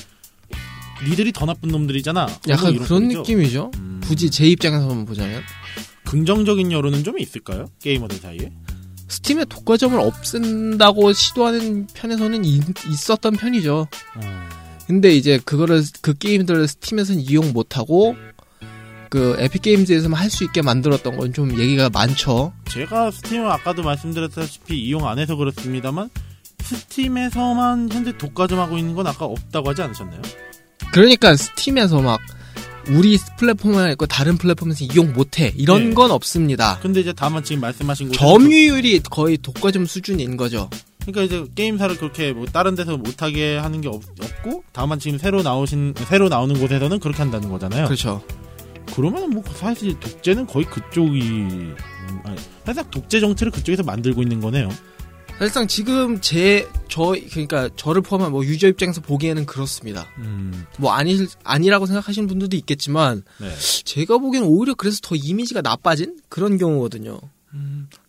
니들이 1.07 1.33
더 1.33 1.45
나쁜 1.45 1.69
놈들이잖아. 1.69 2.27
약간 2.47 2.77
그런. 2.77 3.09
느낌이죠. 3.09 3.71
음. 3.75 3.99
굳이 4.03 4.31
제 4.31 4.47
입장에서만 4.47 5.05
보자면 5.05 5.41
긍정적인 6.07 6.71
여론은 6.71 7.03
좀 7.03 7.19
있을까요? 7.19 7.67
게이머들 7.81 8.17
사이에? 8.17 8.51
스팀의 9.09 9.45
독과점을 9.47 9.99
없앤다고 9.99 11.13
시도하는 11.13 11.87
편에서는 11.93 12.43
이- 12.45 12.61
있었던 12.89 13.33
편이죠. 13.37 13.87
어. 14.15 14.47
근데 14.87 15.09
이제 15.15 15.39
그거를 15.43 15.83
그 16.01 16.13
게임들을 16.17 16.67
스팀에서는 16.67 17.21
이용 17.21 17.51
못하고 17.53 18.15
그 19.09 19.35
에픽 19.39 19.61
게임즈에서만 19.61 20.19
할 20.21 20.29
수 20.29 20.43
있게 20.45 20.61
만들었던 20.61 21.17
건 21.17 21.33
좀 21.33 21.57
얘기가 21.57 21.89
많죠. 21.89 22.53
제가 22.69 23.11
스팀을 23.11 23.49
아까도 23.49 23.83
말씀드렸다시피 23.83 24.77
이용 24.81 25.07
안 25.07 25.19
해서 25.19 25.35
그렇습니다만 25.35 26.09
스팀에서만 26.61 27.89
현재 27.91 28.17
독과점하고 28.17 28.77
있는 28.77 28.95
건 28.95 29.07
아까 29.07 29.25
없다고 29.25 29.69
하지 29.69 29.81
않으셨나요? 29.83 30.21
그러니까 30.91 31.35
스팀에서 31.35 32.01
막 32.01 32.19
우리 32.89 33.17
플랫폼만 33.37 33.91
있고 33.91 34.05
다른 34.05 34.37
플랫폼에서 34.37 34.85
이용 34.85 35.13
못해 35.13 35.53
이런 35.55 35.89
네. 35.89 35.93
건 35.93 36.11
없습니다. 36.11 36.79
근데 36.81 37.01
이제 37.01 37.13
다만 37.13 37.43
지금 37.43 37.61
말씀하신 37.61 38.09
곳 38.09 38.13
점유율이 38.15 39.01
거의 39.09 39.37
독과점 39.37 39.85
수준인 39.85 40.37
거죠. 40.37 40.69
그러니까 41.01 41.23
이제 41.23 41.45
게임사를 41.55 41.97
그렇게 41.97 42.33
뭐 42.33 42.45
다른 42.45 42.75
데서 42.75 42.97
못하게 42.97 43.57
하는 43.57 43.79
게 43.81 43.87
없, 43.87 44.03
고 44.43 44.63
다만 44.73 44.99
지금 44.99 45.17
새로 45.17 45.41
나오신 45.41 45.95
새로 46.07 46.27
나오는 46.27 46.59
곳에서는 46.59 46.99
그렇게 46.99 47.19
한다는 47.19 47.49
거잖아요. 47.49 47.85
그렇죠. 47.85 48.21
그러면 48.93 49.29
뭐 49.29 49.43
사실 49.53 49.97
독재는 49.99 50.47
거의 50.47 50.65
그쪽이 50.65 51.21
음, 51.21 51.75
아니, 52.23 52.37
살짝 52.65 52.91
독재 52.91 53.19
정치를 53.19 53.51
그쪽에서 53.51 53.83
만들고 53.83 54.21
있는 54.21 54.41
거네요. 54.41 54.69
사실상 55.39 55.67
지금 55.67 56.19
제 56.21 56.67
저 56.89 57.13
그러니까 57.29 57.69
저를 57.75 58.01
포함한 58.01 58.31
뭐 58.31 58.43
유저 58.43 58.67
입장에서 58.69 59.01
보기에는 59.01 59.45
그렇습니다. 59.45 60.07
음, 60.17 60.65
뭐 60.79 60.93
아니 60.93 61.15
아니라고 61.43 61.85
생각하시는 61.85 62.27
분들도 62.27 62.55
있겠지만 62.57 63.23
네. 63.39 63.53
제가 63.83 64.17
보기에는 64.17 64.47
오히려 64.47 64.73
그래서 64.73 64.97
더 65.03 65.15
이미지가 65.15 65.61
나빠진 65.61 66.17
그런 66.29 66.57
경우거든요. 66.57 67.19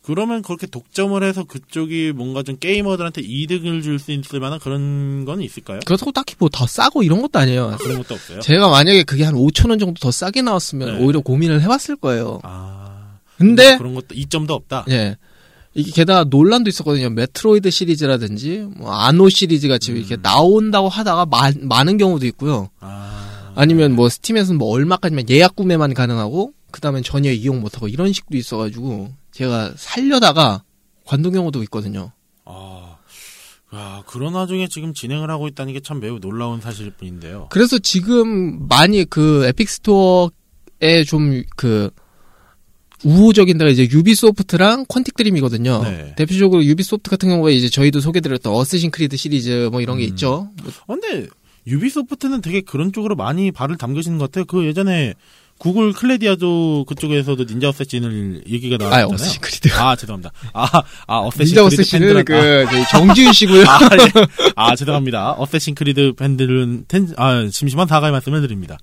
그러면 0.03 0.41
그렇게 0.43 0.67
독점을 0.67 1.23
해서 1.23 1.45
그쪽이 1.45 2.13
뭔가 2.15 2.43
좀 2.43 2.57
게이머들한테 2.59 3.21
이득을 3.23 3.83
줄 3.83 3.99
수 3.99 4.13
있을 4.13 4.41
만한 4.41 4.59
그런 4.59 5.25
건 5.27 5.43
있을까요? 5.43 5.81
그렇다고 5.87 6.13
딱히 6.13 6.35
뭐 6.39 6.49
더 6.51 6.67
싸고 6.67 7.03
이런 7.03 7.21
것도 7.21 7.39
아니에요. 7.39 7.77
그런 7.79 7.99
것도 7.99 8.15
없어요. 8.15 8.41
제가 8.41 8.69
만약에 8.69 9.03
그게 9.05 9.25
한 9.25 9.35
5천 9.35 9.69
원 9.71 9.79
정도 9.79 9.99
더 10.01 10.11
싸게 10.11 10.41
나왔으면 10.43 10.99
네. 10.99 11.05
오히려 11.05 11.21
고민을 11.21 11.61
해봤을 11.63 11.97
거예요. 12.01 12.41
아, 12.43 13.19
근데 13.37 13.77
그런 13.77 13.95
것도 13.95 14.15
이점도 14.15 14.55
없다. 14.55 14.87
예. 14.89 15.17
이게 15.79 15.93
게다가 15.93 16.25
논란도 16.25 16.69
있었거든요. 16.71 17.09
메트로이드 17.11 17.71
시리즈라든지 17.71 18.67
뭐 18.77 18.93
아노 18.93 19.29
시리즈 19.29 19.69
같이 19.69 19.93
이렇게 19.93 20.17
나온다고 20.17 20.89
하다가 20.89 21.27
마- 21.27 21.53
많은 21.61 21.99
경우도 21.99 22.27
있고요. 22.27 22.69
아, 22.81 23.53
아니면 23.55 23.93
뭐 23.95 24.09
스팀에서는 24.09 24.59
뭐 24.59 24.71
얼마까지만 24.73 25.31
예약 25.31 25.55
구매만 25.55 25.95
가능하고 25.95 26.53
그다음엔 26.73 27.03
전혀 27.05 27.31
이용 27.31 27.61
못하고 27.61 27.87
이런 27.87 28.13
식도 28.13 28.37
있어가지고 28.37 29.13
제가 29.31 29.73
살려다가 29.77 30.65
관둔 31.05 31.33
경우도 31.33 31.63
있거든요. 31.65 32.11
아, 32.45 32.97
야, 33.75 34.03
그런 34.07 34.35
와중에 34.35 34.67
지금 34.69 34.93
진행을 34.95 35.31
하고 35.31 35.47
있다는 35.47 35.73
게 35.75 35.81
참 35.81 36.01
매우 36.01 36.19
놀라운 36.19 36.61
사실일 36.61 36.91
뿐인데요. 36.93 37.47
그래서 37.51 37.79
지금 37.79 38.67
많이 38.69 39.05
그 39.05 39.45
에픽 39.47 39.69
스토어에 39.69 41.05
좀그 41.07 41.91
우호적인 43.05 43.59
데가 43.59 43.71
이제 43.71 43.89
유비소프트랑 43.91 44.87
퀀틱 44.87 45.17
드림이거든요. 45.17 45.83
네. 45.85 46.15
대표적으로 46.17 46.65
유비소프트 46.65 47.11
같은 47.11 47.29
경우에 47.29 47.53
이제 47.53 47.69
저희도 47.69 48.01
소개드렸던 48.01 48.53
어쌔신 48.53 48.91
크리드 48.91 49.17
시리즈 49.17 49.69
뭐 49.71 49.81
이런 49.81 49.99
게 49.99 50.05
음. 50.05 50.09
있죠. 50.09 50.51
뭐 50.63 50.73
어, 50.87 50.97
근데 50.97 51.29
유비소프트는 51.67 52.41
되게 52.41 52.61
그런 52.61 52.93
쪽으로 52.93 53.15
많이 53.15 53.53
발을 53.53 53.77
담그시는 53.77 54.19
것 54.19 54.31
같아요. 54.31 54.45
그 54.47 54.67
예전에 54.67 55.15
구글 55.59 55.93
스테디아죠 55.93 56.85
그쪽에서도 56.87 57.45
닌자 57.45 57.69
어쌔신을 57.71 58.45
얘기가 58.49 58.77
아, 58.77 58.79
나왔잖아요. 58.79 59.15
어쌔신 59.15 59.41
크리드. 59.41 59.69
아, 59.75 59.97
죄송합니다. 59.97 60.31
아, 60.53 60.83
아, 61.07 61.19
어쌔신 61.19 61.57
닌자 61.57 61.99
팬들은 61.99 62.25
그 62.25 62.67
저희 62.71 62.85
정지윤 62.91 63.33
씨고요. 63.33 63.65
아, 63.65 63.75
아, 63.77 63.89
예. 63.99 64.53
아, 64.55 64.77
죄송합니다. 64.77 65.33
어쌔신 65.33 65.75
크리드 65.75 66.13
팬들은 66.17 66.85
텐, 66.87 67.09
아, 67.17 67.47
심심한 67.51 67.89
사과의 67.89 68.13
말씀을 68.13 68.41
드립니다. 68.41 68.79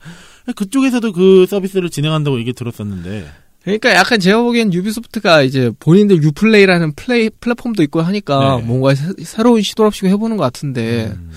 그쪽에서도 0.56 1.12
그 1.14 1.46
서비스를 1.50 1.90
진행한다고 1.90 2.40
얘기 2.40 2.54
들었었는데. 2.54 3.26
그러니까 3.66 3.96
약간 3.96 4.20
제가 4.20 4.44
보기엔 4.44 4.72
유비소프트가 4.72 5.42
이제 5.42 5.72
본인들 5.80 6.22
유플레이라는 6.22 6.94
플레이 6.94 7.32
플랫폼도 7.32 7.82
있고 7.84 8.02
하니까 8.02 8.58
네. 8.58 8.64
뭔가 8.64 8.94
새, 8.94 9.12
새로운 9.24 9.64
시도랍시고 9.64 10.08
해보는 10.08 10.38
것 10.38 10.44
같은데 10.44 11.08
음, 11.08 11.32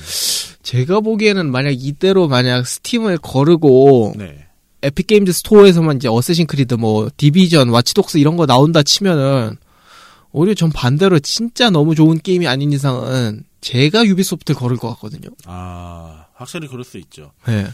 제가 0.63 1.01
보기에는 1.01 1.51
만약 1.51 1.71
이대로 1.71 2.29
만약 2.29 2.67
스팀을 2.67 3.17
거르고 3.17 4.13
네. 4.19 4.47
에픽 4.83 5.07
게임즈 5.07 5.33
스토어에서만 5.33 5.97
이제 5.97 6.09
어쌔신 6.09 6.47
크리드 6.47 6.75
뭐 6.75 7.09
디비전 7.17 7.71
와치독스 7.71 8.19
이런 8.19 8.37
거 8.37 8.45
나온다 8.45 8.83
치면은 8.83 9.57
오히려 10.31 10.53
전 10.53 10.71
반대로 10.71 11.19
진짜 11.21 11.71
너무 11.71 11.95
좋은 11.95 12.19
게임이 12.21 12.47
아닌 12.47 12.73
이상은 12.73 13.43
제가 13.63 14.05
유비소프트를 14.05 14.61
거를 14.61 14.77
것 14.77 14.91
같거든요. 14.91 15.31
아, 15.47 16.27
확실히 16.35 16.69
그럴 16.69 16.85
수 16.85 16.99
있죠. 16.99 17.33
네. 17.47 17.67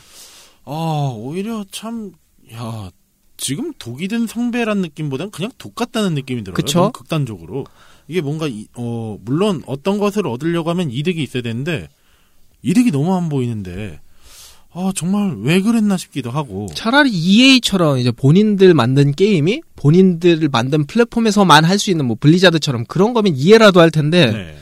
아, 0.64 1.12
오히려 1.14 1.64
참, 1.72 2.12
야, 2.54 2.88
지금 3.36 3.72
독이 3.78 4.08
든 4.08 4.26
성배란 4.26 4.78
느낌보다는 4.78 5.30
그냥 5.30 5.50
독 5.58 5.74
같다는 5.74 6.14
느낌이 6.14 6.44
들어요. 6.44 6.54
그쵸? 6.54 6.90
극단적으로. 6.92 7.64
이게 8.08 8.20
뭔가, 8.20 8.46
이- 8.46 8.66
어, 8.74 9.18
물론 9.24 9.62
어떤 9.66 9.98
것을 9.98 10.26
얻으려고 10.26 10.70
하면 10.70 10.90
이득이 10.90 11.22
있어야 11.22 11.42
되는데, 11.42 11.88
이득이 12.62 12.90
너무 12.90 13.14
안 13.16 13.28
보이는데, 13.28 14.00
아, 14.76 14.92
정말 14.94 15.36
왜 15.40 15.60
그랬나 15.60 15.96
싶기도 15.96 16.30
하고. 16.30 16.66
차라리 16.74 17.10
EA처럼 17.10 17.98
이제 17.98 18.10
본인들 18.10 18.74
만든 18.74 19.12
게임이 19.12 19.62
본인들 19.76 20.48
만든 20.50 20.84
플랫폼에서만 20.86 21.64
할 21.64 21.78
수 21.78 21.90
있는 21.92 22.06
뭐 22.06 22.16
블리자드처럼 22.18 22.84
그런 22.86 23.14
거면 23.14 23.36
이해라도 23.36 23.80
할 23.80 23.90
텐데 23.92 24.32
네. 24.32 24.56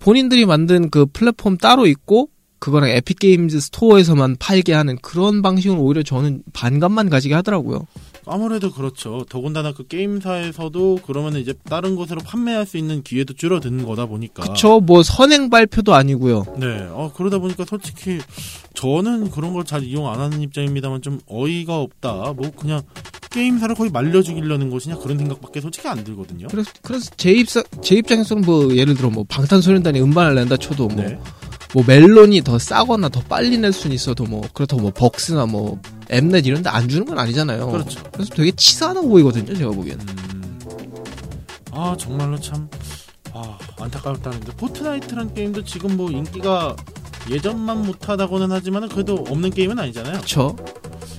본인들이 0.00 0.44
만든 0.44 0.90
그 0.90 1.06
플랫폼 1.06 1.56
따로 1.56 1.86
있고 1.86 2.28
그거랑 2.58 2.90
에픽 2.90 3.18
게임즈 3.18 3.60
스토어에서만 3.60 4.36
팔게 4.38 4.72
하는 4.72 4.96
그런 5.02 5.42
방식은 5.42 5.78
오히려 5.78 6.02
저는 6.02 6.42
반감만 6.52 7.08
가지게 7.10 7.34
하더라고요. 7.34 7.86
아무래도 8.30 8.70
그렇죠. 8.70 9.24
더군다나 9.30 9.72
그 9.72 9.86
게임사에서도 9.86 10.98
그러면 11.06 11.36
이제 11.36 11.54
다른 11.64 11.96
곳으로 11.96 12.20
판매할 12.20 12.66
수 12.66 12.76
있는 12.76 13.02
기회도 13.02 13.32
줄어드는 13.34 13.86
거다 13.86 14.04
보니까. 14.06 14.42
그쵸? 14.42 14.80
뭐 14.80 15.02
선행 15.02 15.48
발표도 15.48 15.94
아니고요. 15.94 16.44
네, 16.58 16.86
어, 16.90 17.10
그러다 17.16 17.38
보니까 17.38 17.64
솔직히 17.66 18.18
저는 18.74 19.30
그런 19.30 19.52
걸 19.54 19.64
잘 19.64 19.82
이용 19.82 20.08
안 20.08 20.20
하는 20.20 20.40
입장입니다만 20.42 21.02
좀 21.02 21.20
어이가 21.26 21.78
없다. 21.78 22.32
뭐 22.36 22.50
그냥 22.56 22.82
게임사를 23.30 23.74
거의 23.74 23.90
말려 23.90 24.22
죽이려는 24.22 24.70
것이냐 24.70 24.96
그런 24.98 25.18
생각밖에 25.18 25.60
솔직히 25.60 25.88
안 25.88 26.02
들거든요. 26.04 26.46
그래서 26.50 26.70
그래서 26.82 27.10
제 27.16 27.32
입사 27.32 27.62
제 27.82 27.96
입장에서는 27.96 28.44
뭐 28.44 28.74
예를 28.74 28.94
들어 28.94 29.10
뭐 29.10 29.24
방탄소년단이 29.28 30.00
음반을 30.00 30.34
낸다 30.36 30.56
쳐도 30.58 30.88
뭐 30.88 31.02
네. 31.04 31.18
뭐 31.74 31.84
멜론이 31.86 32.42
더 32.42 32.58
싸거나 32.58 33.08
더 33.10 33.20
빨리 33.20 33.58
낼 33.58 33.72
수는 33.72 33.94
있어도 33.94 34.24
뭐 34.24 34.42
그렇다고 34.54 34.80
뭐 34.82 34.90
벅스나 34.90 35.46
뭐 35.46 35.78
엠넷 36.08 36.46
이런 36.46 36.62
데 36.62 36.70
안 36.70 36.88
주는 36.88 37.04
건 37.04 37.18
아니잖아요. 37.18 37.70
그렇죠. 37.70 38.02
그래서 38.12 38.34
되게 38.34 38.50
치사하다고 38.52 39.08
보이거든요, 39.08 39.54
제가 39.54 39.70
보기에는. 39.72 40.06
음, 40.08 40.58
아 41.72 41.94
정말로 41.98 42.38
참 42.40 42.68
아, 43.34 43.58
안타까웠다는데 43.78 44.52
포트나이트란 44.56 45.34
게임도 45.34 45.64
지금 45.64 45.96
뭐 45.96 46.10
인기가 46.10 46.74
예전만 47.30 47.82
못하다고는 47.84 48.50
하지만 48.50 48.88
그래도 48.88 49.24
없는 49.28 49.50
게임은 49.50 49.78
아니잖아요. 49.78 50.14
그렇죠. 50.14 50.56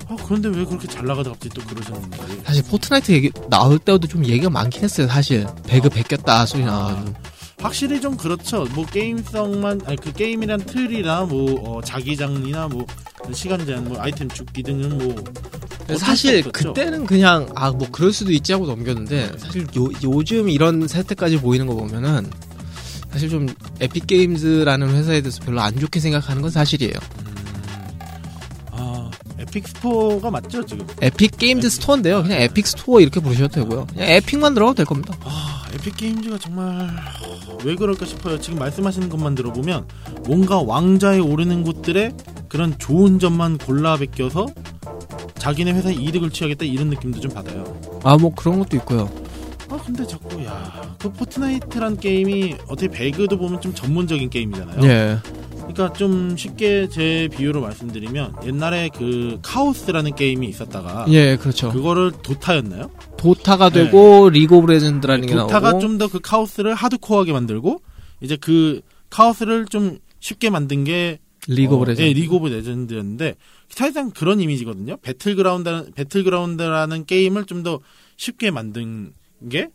아 0.07 0.15
그런데 0.25 0.49
왜 0.49 0.65
그렇게 0.65 0.88
잘 0.88 1.05
나가다 1.05 1.29
갑자기 1.29 1.53
또 1.53 1.62
그러셨는지. 1.67 2.17
사실 2.43 2.63
포트나이트 2.63 3.12
얘기 3.12 3.31
나올 3.49 3.77
때도 3.77 4.07
좀 4.07 4.25
얘기가 4.25 4.49
많긴 4.49 4.83
했어요, 4.83 5.07
사실. 5.07 5.45
배그 5.67 5.89
베꼈다 5.89 6.47
소리 6.47 6.63
나가지고. 6.65 7.13
확실히 7.60 8.00
좀 8.02 8.15
그렇죠. 8.17 8.65
뭐 8.74 8.86
게임성만 8.86 9.82
아니 9.86 9.98
그 9.98 10.12
게임이란 10.13 10.62
틀이나 10.62 11.26
뭐 11.26 11.62
어, 11.78 11.82
자기장이나 11.82 12.67
뭐 12.69 12.86
시간 13.34 13.65
제한, 13.65 13.84
뭐 13.86 14.00
아이템 14.00 14.30
줍기 14.29 14.63
등은 14.63 14.98
뭐 14.98 15.15
사실. 15.98 16.43
그때는 16.52 17.06
그냥 17.06 17.50
아 17.56 17.72
뭐 17.72 17.88
그럴 17.91 18.12
수도 18.13 18.32
있지 18.32 18.54
하고 18.54 18.65
넘겼는데 18.65 19.34
사실 19.38 19.63
요, 19.78 19.89
요즘 20.04 20.50
이런 20.50 20.88
세태까지 20.88 21.39
보이는 21.41 21.65
거 21.67 21.76
보면은 21.76 22.30
사실 23.12 23.30
좀 23.30 23.48
에픽 23.80 24.06
게임즈라는 24.08 24.89
회사에 24.95 25.22
대해서 25.22 25.39
별로 25.43 25.62
안 25.62 25.78
좋게 25.80 26.00
생각하는 26.00 26.41
건 26.41 26.52
사실이에요. 26.52 26.93
아 28.72 29.10
에픽 29.39 29.67
스토어가 29.67 30.30
맞죠 30.32 30.65
지금? 30.65 30.86
에픽 31.02 31.38
게임즈 31.38 31.69
스토어인데요. 31.69 32.22
그냥 32.24 32.39
에픽 32.41 32.67
스토어 32.67 33.00
이렇게 33.02 33.19
부르셔도 33.19 33.50
되고요. 33.50 33.88
그냥 33.88 34.10
에픽만 34.10 34.54
들어가도 34.54 34.76
될 34.76 34.86
겁니다. 34.86 35.15
아 35.24 35.48
에픽 35.73 35.97
게임즈가 35.97 36.38
정말 36.39 36.89
왜 37.63 37.75
그럴까 37.75 38.05
싶어요. 38.05 38.39
지금 38.39 38.60
말씀하시는 38.60 39.08
것만 39.10 39.36
들어보면 39.36 39.86
뭔가 40.25 40.60
왕좌에 40.62 41.19
오르는 41.19 41.63
곳들의 41.63 42.13
그런 42.47 42.77
좋은 42.79 43.19
점만 43.19 43.58
골라 43.58 43.97
베껴서 43.97 44.47
자기네 45.36 45.71
회사에 45.73 45.93
이득을 45.93 46.32
취하겠다 46.32 46.65
이런 46.65 46.89
느낌도 46.89 47.19
좀 47.19 47.32
받아요. 47.32 47.63
아 48.03 48.17
뭐 48.17 48.34
그런 48.34 48.60
것도 48.60 48.75
있고요. 48.77 49.10
아 49.69 49.77
근데 49.86 50.05
자꾸 50.05 50.43
야 50.45 50.89
그 50.99 51.10
포트나이트란 51.13 51.97
게임이 51.97 52.55
어떻게 52.67 52.89
배그도 52.89 53.38
보면 53.38 53.62
좀 53.62 53.73
전문적인 53.73 54.29
게임이잖아요. 54.29 54.84
예. 54.84 55.17
그러니까 55.73 55.93
좀 55.97 56.36
쉽게 56.36 56.89
제 56.89 57.29
비유로 57.32 57.62
말씀드리면 57.62 58.36
옛날에 58.45 58.89
그 58.95 59.39
카오스라는 59.43 60.15
게임이 60.15 60.47
있었다가 60.47 61.05
예, 61.10 61.38
그렇죠. 61.38 61.71
그거를 61.71 62.12
도타였나요? 62.23 62.89
도타가 63.17 63.69
되고 63.69 64.29
리그 64.29 64.55
오브 64.55 64.71
레전드라는 64.71 65.27
게 65.27 65.34
도타가 65.36 65.69
나오고 65.71 65.79
좀더 65.82 66.08
그 66.08 66.19
카오스를 66.19 66.73
하드코어하게 66.73 67.34
만들고 67.34 67.82
이제 68.21 68.36
그 68.36 68.82
카오스를 69.10 69.65
좀 69.65 69.99
쉽게 70.19 70.49
만든 70.49 70.84
게 70.84 71.19
리그 71.47 71.75
오브 71.75 71.84
어, 71.84 71.86
레전드. 71.86 72.10
예, 72.10 72.13
리그 72.13 72.36
오브 72.36 72.47
레전드였는데 72.47 73.36
사실상 73.69 74.10
그런 74.12 74.41
이미지거든요. 74.41 74.97
배틀그라운드 74.97 75.91
배틀그라운드라는 75.95 77.05
게임을 77.05 77.45
좀 77.45 77.63
더 77.63 77.79
쉽게 78.17 78.51
만든 78.51 79.13
게 79.49 79.69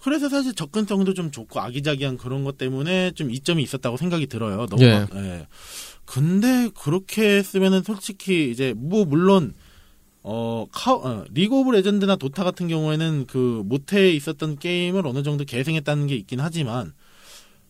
그래서 0.00 0.28
사실 0.28 0.54
접근성도 0.54 1.14
좀 1.14 1.30
좋고 1.30 1.60
아기자기한 1.60 2.16
그런 2.16 2.44
것 2.44 2.58
때문에 2.58 3.12
좀 3.12 3.30
이점이 3.30 3.62
있었다고 3.62 3.96
생각이 3.96 4.26
들어요. 4.26 4.66
너무 4.66 4.82
예. 4.82 4.92
막, 4.98 5.14
예. 5.16 5.46
근데 6.04 6.70
그렇게 6.74 7.42
쓰면은 7.42 7.82
솔직히 7.82 8.50
이제 8.50 8.74
뭐 8.76 9.04
물론 9.04 9.54
어, 10.22 10.66
카, 10.72 10.92
어, 10.92 11.24
리그 11.30 11.54
오브 11.54 11.70
레전드나 11.70 12.16
도타 12.16 12.42
같은 12.42 12.66
경우에는 12.66 13.26
그 13.28 13.62
모태에 13.64 14.10
있었던 14.12 14.58
게임을 14.58 15.06
어느 15.06 15.22
정도 15.22 15.44
계승했다는 15.44 16.08
게 16.08 16.16
있긴 16.16 16.40
하지만 16.40 16.92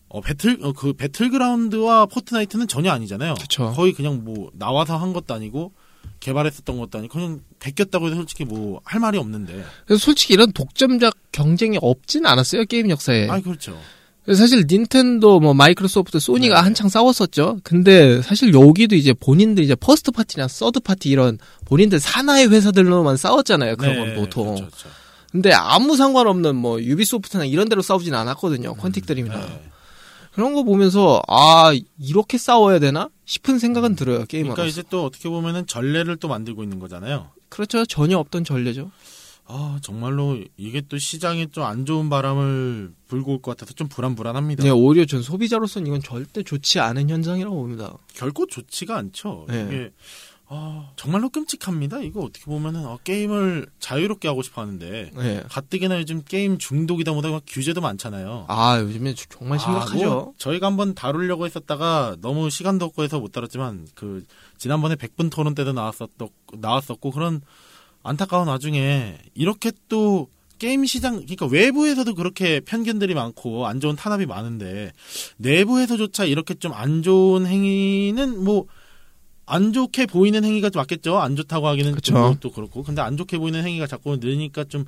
어, 0.09 0.21
배틀 0.21 0.59
어, 0.63 0.73
그 0.73 0.95
배틀그라운드와 0.95 2.07
포트나이트는 2.07 2.69
전혀 2.69 2.93
아니잖아요. 2.93 3.35
그쵸. 3.35 3.73
거의 3.75 3.93
그냥 3.93 4.25
뭐 4.25 4.51
나와서 4.55 4.97
한 4.97 5.13
것도 5.13 5.35
아니고 5.35 5.73
개발했었던 6.21 6.79
것도 6.79 6.99
아니고 6.99 7.13
그냥 7.13 7.41
베꼈다고 7.61 8.07
해서 8.07 8.17
솔직히 8.17 8.45
뭐 8.45 8.81
할 8.85 9.01
말이 9.01 9.19
없는데. 9.19 9.65
그래서 9.87 10.05
솔직히 10.05 10.35
이런 10.35 10.53
독점작 10.53 11.15
경쟁이 11.33 11.79
없진 11.81 12.27
않았어요 12.27 12.65
게임 12.65 12.91
역사에. 12.91 13.29
아 13.29 13.41
그렇죠. 13.41 13.79
사실 14.35 14.65
닌텐도 14.69 15.39
뭐 15.39 15.55
마이크로소프트 15.55 16.19
소니가 16.19 16.57
네. 16.57 16.61
한창 16.61 16.89
싸웠었죠. 16.89 17.61
근데 17.63 18.21
사실 18.23 18.53
여기도 18.53 18.97
이제 18.97 19.13
본인들 19.13 19.63
이제 19.63 19.77
first 19.77 20.11
party나 20.11 20.49
third 20.49 20.81
party 20.81 21.11
이런 21.11 21.39
본인들 21.65 22.01
산하의 22.01 22.51
회사들로만 22.51 23.17
싸웠잖아요. 23.17 23.77
그런 23.77 23.97
건 23.97 24.15
보통. 24.17 24.47
그렇죠, 24.57 24.67
그렇죠. 24.67 24.89
근데 25.31 25.53
아무 25.53 25.97
상관없는 25.97 26.57
뭐 26.57 26.81
유비소프트나 26.83 27.45
이런 27.45 27.69
데로 27.69 27.83
싸우진 27.83 28.15
않았거든요. 28.15 28.75
퀀틱 28.75 29.07
드림이나. 29.07 29.37
네. 29.37 29.71
그런 30.33 30.55
거 30.55 30.65
보면서 30.65 31.23
아 31.29 31.73
이렇게 32.01 32.37
싸워야 32.37 32.79
되나 32.79 33.09
싶은 33.27 33.59
생각은 33.59 33.95
들어요 33.97 34.25
게임으로서. 34.25 34.55
그러니까 34.55 34.71
이제 34.71 34.83
또 34.89 35.05
어떻게 35.05 35.29
보면은 35.29 35.67
전례를 35.67 36.17
또 36.17 36.29
만들고 36.29 36.63
있는 36.63 36.79
거잖아요. 36.79 37.31
그렇죠 37.51 37.85
전혀 37.85 38.17
없던 38.19 38.45
전례죠. 38.45 38.91
아 39.49 39.79
정말로 39.81 40.39
이게 40.57 40.81
또 40.89 40.99
시장에 40.99 41.47
좀 41.47 41.63
안 41.63 41.85
좋은 41.87 42.09
바람을 42.09 42.93
불고 43.07 43.33
올 43.35 43.43
것 43.43 43.53
같아서 43.57 43.75
좀 43.75 43.89
불안불안합니다. 43.89 44.65
네, 44.65 44.71
오히려 44.71 45.05
전 45.05 45.23
소비자로서는 45.23 45.87
이건 45.87 46.03
절대 46.03 46.43
좋지 46.43 46.81
않은 46.81 47.11
현상이라고 47.11 47.55
봅니다. 47.55 47.97
결코 48.15 48.47
좋지가 48.47 48.97
않죠. 48.97 49.47
네. 49.49 49.67
이게 49.69 49.91
아, 50.49 50.91
정말로 50.97 51.29
끔찍합니다. 51.29 52.01
이거 52.01 52.21
어떻게 52.21 52.45
보면은 52.45 52.87
어, 52.87 52.99
게임을 53.03 53.67
자유롭게 53.81 54.29
하고 54.29 54.43
싶어 54.43 54.63
하는데 54.63 55.11
네. 55.15 55.43
가뜩이나 55.49 55.99
요즘 55.99 56.23
게임 56.23 56.57
중독이다 56.59 57.13
보다 57.15 57.31
막 57.31 57.43
규제도 57.47 57.81
많잖아요. 57.81 58.45
아 58.49 58.79
요즘에 58.81 59.15
정말 59.29 59.59
심각하죠. 59.59 60.05
아, 60.05 60.15
뭐 60.15 60.35
저희가 60.39 60.67
한번 60.69 60.95
다루려고 60.95 61.47
했었다가 61.47 62.17
너무 62.21 62.49
시간도 62.51 62.85
없고 62.85 63.03
해서 63.03 63.19
못 63.19 63.33
다뤘지만 63.33 63.89
그 63.95 64.25
지난번에 64.57 64.95
100분 64.95 65.31
토론 65.33 65.55
때도 65.57 65.73
나왔었고 65.73 66.31
나왔었고 66.59 67.11
그런 67.11 67.41
안타까운 68.05 68.47
와중에 68.47 69.19
이렇게 69.35 69.73
또 69.89 70.29
게임 70.59 70.87
시장 70.87 71.17
그러니까 71.17 71.47
외부에서도 71.47 72.15
그렇게 72.15 72.61
편견들이 72.61 73.15
많고 73.15 73.67
안 73.67 73.81
좋은 73.81 73.97
탄압이 73.97 74.27
많은데 74.27 74.93
내부에서조차 75.39 76.25
이렇게 76.25 76.55
좀 76.55 76.73
안 76.73 77.03
좋은 77.03 77.47
행위는 77.47 78.43
뭐 78.45 78.67
안 79.47 79.73
좋게 79.73 80.07
보이는 80.07 80.43
행위가 80.45 80.71
좀 80.71 80.81
맞겠죠. 80.81 81.19
안 81.19 81.37
좋다고 81.37 81.69
하기는 81.69 81.93
또 82.41 82.51
그렇고 82.51 82.83
근데 82.83 83.01
안 83.01 83.17
좋게 83.17 83.39
보이는 83.39 83.65
행위가 83.65 83.87
자꾸 83.87 84.17
늘니까 84.17 84.65
좀 84.65 84.85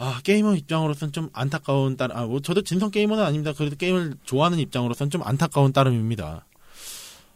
아, 0.00 0.20
게이머 0.22 0.54
입장으로서는 0.54 1.12
좀 1.12 1.28
안타까운 1.32 1.96
따름, 1.96 2.16
아, 2.16 2.24
뭐, 2.24 2.40
저도 2.40 2.62
진성 2.62 2.92
게이머는 2.92 3.22
아닙니다. 3.24 3.52
그래도 3.52 3.74
게임을 3.74 4.14
좋아하는 4.24 4.60
입장으로서는 4.60 5.10
좀 5.10 5.22
안타까운 5.24 5.72
따름입니다. 5.72 6.46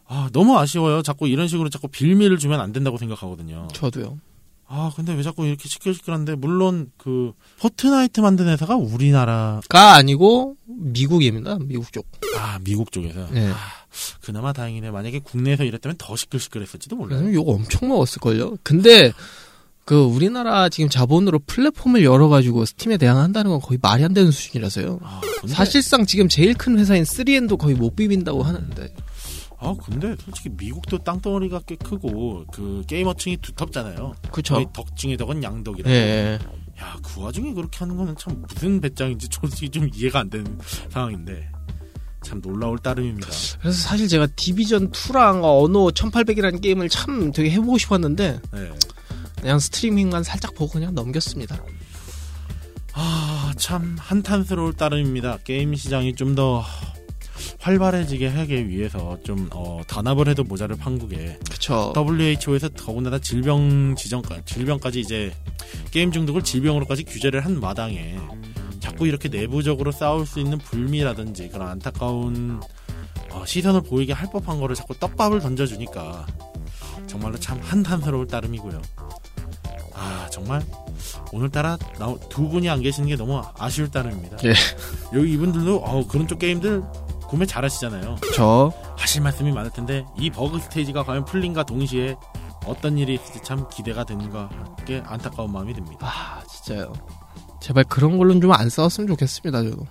아, 0.07 0.29
너무 0.31 0.57
아쉬워요. 0.57 1.01
자꾸 1.01 1.27
이런 1.27 1.49
식으로 1.49 1.67
자꾸 1.67 1.89
빌미를 1.89 2.37
주면 2.37 2.61
안 2.61 2.71
된다고 2.71 2.97
생각하거든요. 2.97 3.67
저도요. 3.73 4.17
아, 4.67 4.93
근데 4.95 5.13
왜 5.13 5.23
자꾸 5.23 5.45
이렇게 5.45 5.67
시끌시끌한데, 5.67 6.35
물론, 6.35 6.89
그, 6.97 7.33
포트나이트 7.59 8.21
만든 8.21 8.47
회사가 8.47 8.77
우리나라, 8.77 9.59
가 9.67 9.95
아니고 9.95 10.55
미국입니다. 10.65 11.57
미국 11.59 11.91
쪽. 11.91 12.07
아, 12.37 12.59
미국 12.63 12.93
쪽에서. 12.93 13.27
네. 13.31 13.51
그나마 14.21 14.53
다행이네. 14.53 14.91
만약에 14.91 15.19
국내에서 15.19 15.63
이랬다면 15.63 15.97
더 15.97 16.15
시끌시끌했을지도 16.15 16.95
몰라요. 16.95 17.33
욕 17.33 17.49
엄청 17.49 17.89
먹었을걸요. 17.89 18.57
근데 18.63 19.11
그 19.85 20.01
우리나라 20.01 20.69
지금 20.69 20.89
자본으로 20.89 21.39
플랫폼을 21.45 22.03
열어가지고 22.03 22.65
스팀에 22.65 22.97
대항한다는 22.97 23.51
건 23.51 23.59
거의 23.59 23.77
말이 23.81 24.03
안 24.03 24.13
되는 24.13 24.31
수준이라서요. 24.31 24.99
아, 25.03 25.21
근데, 25.41 25.53
사실상 25.53 26.05
지금 26.05 26.29
제일 26.29 26.53
큰 26.53 26.79
회사인 26.79 27.03
3N도 27.03 27.57
거의 27.57 27.75
못 27.75 27.95
비빈다고 27.95 28.43
하는데. 28.43 28.93
아, 29.59 29.73
근데 29.81 30.15
솔직히 30.23 30.49
미국도 30.57 30.99
땅덩어리가 30.99 31.61
꽤 31.65 31.75
크고, 31.75 32.45
그, 32.51 32.83
게이머층이 32.87 33.37
두텁잖아요. 33.37 34.13
그쵸. 34.31 34.55
거의 34.55 34.67
덕 34.73 34.95
중에 34.95 35.15
덕은 35.15 35.41
양덕이라. 35.41 35.89
예. 35.89 36.39
야, 36.81 36.97
그 37.01 37.21
와중에 37.21 37.53
그렇게 37.53 37.79
하는 37.79 37.95
거는 37.95 38.15
참 38.17 38.43
무슨 38.47 38.81
배짱인지 38.81 39.27
솔직히 39.31 39.69
좀 39.69 39.89
이해가 39.93 40.19
안 40.19 40.29
되는 40.29 40.57
상황인데. 40.89 41.49
참 42.23 42.41
놀라울 42.41 42.77
따름입니다. 42.79 43.27
그래서 43.59 43.77
사실 43.77 44.07
제가 44.07 44.27
디비전 44.35 44.91
2랑 44.91 45.41
언어 45.43 45.87
1800이라는 45.89 46.61
게임을 46.61 46.89
참 46.89 47.31
되게 47.31 47.51
해보고 47.51 47.77
싶었는데 47.77 48.39
네. 48.51 48.71
그냥 49.39 49.59
스트리밍만 49.59 50.23
살짝 50.23 50.55
보고 50.55 50.73
그냥 50.73 50.95
넘겼습니다. 50.95 51.61
아, 52.93 53.53
참 53.57 53.95
한탄스러울 53.99 54.73
따름입니다. 54.73 55.39
게임 55.43 55.75
시장이 55.75 56.15
좀 56.15 56.35
더 56.35 56.63
활발해지게 57.59 58.27
하기 58.27 58.67
위해서 58.67 59.17
좀 59.23 59.49
어, 59.53 59.81
단합을 59.87 60.27
해도 60.27 60.43
모자를 60.43 60.75
판국에 60.75 61.39
그쵸. 61.49 61.93
WHO에서 61.95 62.69
더군다나 62.69 63.19
질병 63.19 63.95
지정까지 63.95 64.41
질병까지 64.45 64.99
이제 64.99 65.33
게임 65.91 66.11
중독을 66.11 66.43
질병으로까지 66.43 67.03
규제를 67.03 67.45
한 67.45 67.59
마당에 67.59 68.17
자꾸 68.93 69.07
이렇게 69.07 69.27
내부적으로 69.27 69.91
싸울 69.91 70.25
수 70.25 70.39
있는 70.39 70.59
불미라든지 70.59 71.49
그런 71.49 71.67
안타까운 71.67 72.61
어, 73.31 73.43
시선을 73.45 73.81
보이게 73.81 74.13
할 74.13 74.29
법한 74.29 74.59
거를 74.59 74.75
자꾸 74.75 74.93
떡밥을 74.99 75.39
던져주니까 75.39 76.27
정말로 77.07 77.37
참 77.39 77.59
한탄스러울 77.61 78.27
따름이고요. 78.27 78.79
아 79.95 80.27
정말 80.31 80.61
오늘따라 81.31 81.77
나- 81.97 82.15
두 82.29 82.47
분이 82.49 82.69
안 82.69 82.81
계시는 82.81 83.09
게 83.09 83.15
너무 83.15 83.41
아쉬울 83.57 83.89
따름입니다. 83.89 84.37
예. 84.45 84.53
여기 85.13 85.33
이분들도 85.33 85.77
어, 85.77 86.07
그런 86.07 86.27
쪽 86.27 86.37
게임들 86.39 86.83
구매 87.27 87.47
잘하시잖아요. 87.47 88.17
그쵸. 88.21 88.71
하실 88.95 89.21
말씀이 89.21 89.51
많을 89.51 89.71
텐데 89.71 90.05
이 90.17 90.29
버그 90.29 90.59
스테이지가 90.59 91.03
과연 91.03 91.25
풀린과 91.25 91.63
동시에 91.63 92.15
어떤 92.67 92.97
일이 92.99 93.15
있을지 93.15 93.41
참 93.43 93.67
기대가 93.69 94.03
되는가 94.03 94.49
게 94.85 95.01
안타까운 95.05 95.51
마음이 95.51 95.73
듭니다. 95.73 96.05
아 96.07 96.43
진짜요. 96.47 96.93
제발 97.63 97.83
그런 97.85 98.17
걸로는 98.17 98.41
좀 98.41 98.51
안 98.51 98.69
싸웠으면 98.69 99.07
좋겠습니다. 99.07 99.63
저도. 99.63 99.87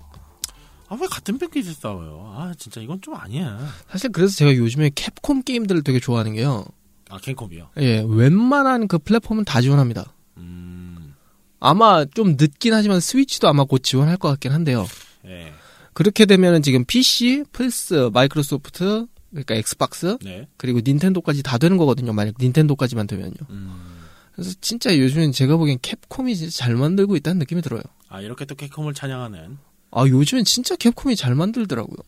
아 0.88 0.94
왜 1.00 1.06
같은 1.06 1.38
뺏기서 1.38 1.72
싸워요? 1.72 2.34
아 2.36 2.52
진짜 2.58 2.80
이건 2.82 3.00
좀 3.00 3.14
아니야. 3.14 3.58
사실 3.90 4.10
그래서 4.12 4.34
제가 4.36 4.54
요즘에 4.54 4.90
캡콤 4.94 5.42
게임들을 5.42 5.82
되게 5.82 5.98
좋아하는 5.98 6.34
게요. 6.34 6.66
아 7.08 7.18
캔콤이요. 7.18 7.70
예, 7.78 8.04
웬만한 8.06 8.88
그 8.88 8.98
플랫폼은 8.98 9.44
다 9.46 9.62
지원합니다. 9.62 10.12
음, 10.36 11.14
아마 11.60 12.04
좀 12.04 12.36
늦긴 12.38 12.74
하지만 12.74 13.00
스위치도 13.00 13.48
아마 13.48 13.64
곧 13.64 13.82
지원할 13.82 14.18
것 14.18 14.28
같긴 14.28 14.52
한데요. 14.52 14.86
예, 15.24 15.52
그렇게 15.94 16.26
되면은 16.26 16.60
지금 16.62 16.84
PC, 16.84 17.44
플스, 17.52 18.10
마이크로소프트, 18.12 19.06
그러니까 19.30 19.54
엑스박스, 19.54 20.18
네. 20.22 20.46
그리고 20.58 20.80
닌텐도까지 20.84 21.42
다 21.42 21.56
되는 21.56 21.78
거거든요. 21.78 22.12
만약 22.12 22.34
닌텐도까지만 22.38 23.06
되면요. 23.06 23.34
음, 23.48 23.91
그래서 24.32 24.52
진짜 24.60 24.96
요즘엔 24.96 25.32
제가 25.32 25.56
보기엔 25.56 25.78
캡콤이 25.82 26.36
진짜 26.36 26.64
잘 26.64 26.74
만들고 26.74 27.16
있다는 27.16 27.38
느낌이 27.40 27.62
들어요. 27.62 27.82
아 28.08 28.20
이렇게 28.20 28.44
또 28.44 28.54
캡콤을 28.54 28.94
찬양하는 28.94 29.58
아, 29.90 30.06
요즘엔 30.06 30.44
진짜 30.44 30.74
캡콤이 30.76 31.16
잘 31.16 31.34
만들더라고요. 31.34 31.98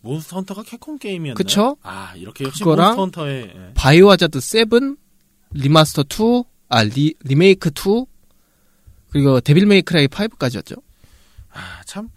몬스터 0.00 0.36
헌터가 0.36 0.62
캡콤 0.62 0.98
게임이었나요? 0.98 1.34
그쵸? 1.34 1.76
아 1.82 2.14
이렇게 2.16 2.44
역시 2.44 2.60
그거랑 2.60 2.96
몬스터 2.96 3.02
헌터의 3.02 3.52
예. 3.54 3.72
바이오 3.74 4.10
하자드 4.10 4.40
7, 4.40 4.96
리마스터 5.50 6.02
2, 6.02 6.44
아, 6.68 6.84
리, 6.84 7.14
리메이크 7.20 7.70
2, 7.70 8.04
그리고 9.10 9.40
데빌 9.40 9.66
메이 9.66 9.80
크라이 9.80 10.08
5까지였죠. 10.08 10.80
아, 11.52 11.82
참 11.86 12.08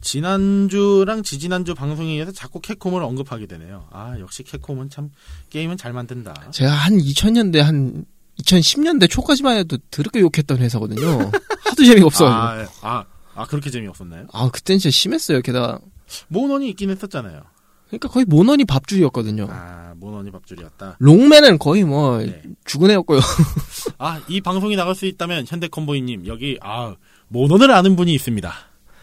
지난주랑 0.00 1.22
지지난주 1.22 1.74
방송에 1.74 2.12
의해서 2.12 2.32
자꾸 2.32 2.60
캡콤을 2.60 3.02
언급하게 3.02 3.46
되네요. 3.46 3.86
아 3.90 4.18
역시 4.18 4.42
캡콤은 4.42 4.90
참 4.90 5.10
게임은 5.50 5.76
잘 5.76 5.92
만든다. 5.92 6.50
제가 6.52 6.72
한 6.72 6.98
2000년대, 6.98 7.58
한 7.58 8.04
2010년대 8.42 9.08
초까지만 9.10 9.56
해도 9.58 9.76
더럽게 9.90 10.20
욕했던 10.20 10.58
회사거든요. 10.58 11.30
하도 11.64 11.84
재미가 11.84 12.06
없어가지고. 12.06 12.72
아, 12.86 12.90
아, 12.98 13.04
아 13.34 13.46
그렇게 13.46 13.70
재미없었나요? 13.70 14.26
아, 14.32 14.48
그땐 14.50 14.78
진짜 14.78 14.90
심했어요. 14.92 15.40
게다가. 15.42 15.78
모넌이 16.28 16.68
있긴 16.70 16.90
했었잖아요. 16.90 17.42
그러니까 17.88 18.08
거의 18.08 18.24
모넌이 18.24 18.64
밥줄이었거든요. 18.66 19.48
아, 19.50 19.94
모넌이 19.96 20.30
밥줄이었다. 20.30 20.96
록맨은 21.00 21.58
거의 21.58 21.84
뭐 21.84 22.18
네. 22.18 22.42
죽은 22.64 22.90
애였고요. 22.90 23.20
아, 23.98 24.20
이 24.28 24.40
방송이 24.40 24.76
나갈 24.76 24.94
수 24.94 25.06
있다면 25.06 25.46
현대컴보이님 25.48 26.26
여기 26.26 26.56
아 26.62 26.94
모넌을 27.28 27.70
아는 27.70 27.96
분이 27.96 28.14
있습니다. 28.14 28.52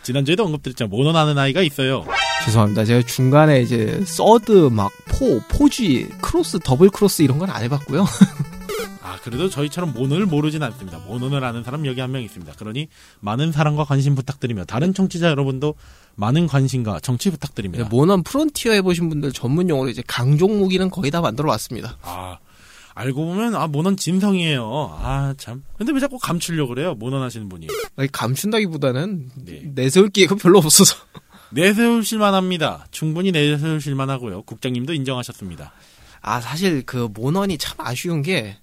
지난주에도 0.03 0.45
언급드렸죠. 0.45 0.87
모넌 0.87 1.15
아는 1.17 1.37
아이가 1.37 1.61
있어요. 1.61 2.05
죄송합니다. 2.45 2.85
제가 2.85 3.05
중간에 3.05 3.61
이제 3.61 4.01
서드 4.05 4.69
막 4.71 4.89
포, 5.09 5.41
포지, 5.49 6.07
크로스, 6.21 6.59
더블 6.63 6.89
크로스 6.89 7.23
이런 7.23 7.39
건 7.39 7.49
안 7.49 7.63
해봤고요. 7.63 8.05
아, 9.07 9.17
그래도 9.23 9.49
저희처럼 9.49 9.93
모넌을 9.93 10.25
모르진 10.25 10.61
않습니다. 10.63 10.99
모넌을 10.99 11.43
아는 11.43 11.63
사람 11.63 11.85
여기 11.85 12.01
한 12.01 12.11
명 12.11 12.21
있습니다. 12.23 12.53
그러니 12.53 12.87
많은 13.21 13.51
사랑과 13.51 13.83
관심 13.85 14.15
부탁드리며 14.15 14.65
다른 14.65 14.93
청취자 14.93 15.29
여러분도 15.29 15.75
많은 16.15 16.47
관심과 16.47 16.99
정치 17.01 17.29
부탁드립니다. 17.31 17.87
모넌 17.89 18.23
프론티어 18.23 18.73
해보신 18.73 19.09
분들 19.09 19.31
전문 19.33 19.69
용어로 19.69 19.89
이제 19.89 20.03
강종 20.07 20.59
무기는 20.59 20.89
거의 20.89 21.09
다 21.11 21.21
만들어 21.21 21.49
왔습니다. 21.51 21.97
아, 22.01 22.37
알고 22.95 23.25
보면 23.25 23.55
아 23.55 23.67
모넌 23.67 23.95
진성이에요. 23.97 24.97
아 24.99 25.33
참. 25.37 25.63
근데 25.77 25.91
왜 25.93 25.99
자꾸 25.99 26.17
감추려고 26.17 26.69
그래요? 26.73 26.95
모넌 26.95 27.21
하시는 27.21 27.47
분이. 27.47 27.67
아니, 27.95 28.11
감춘다기보다는 28.11 29.29
네. 29.45 29.61
내세울 29.75 30.09
기회가 30.09 30.35
별로 30.35 30.57
없어서. 30.59 30.95
내세우실만 31.51 32.33
합니다. 32.33 32.85
충분히 32.91 33.31
내세우실만 33.31 34.09
하고요. 34.09 34.41
국장님도 34.43 34.93
인정하셨습니다. 34.93 35.71
아 36.21 36.41
사실 36.41 36.83
그 36.85 37.07
모넌이 37.13 37.57
참 37.57 37.75
아쉬운 37.79 38.21
게 38.21 38.57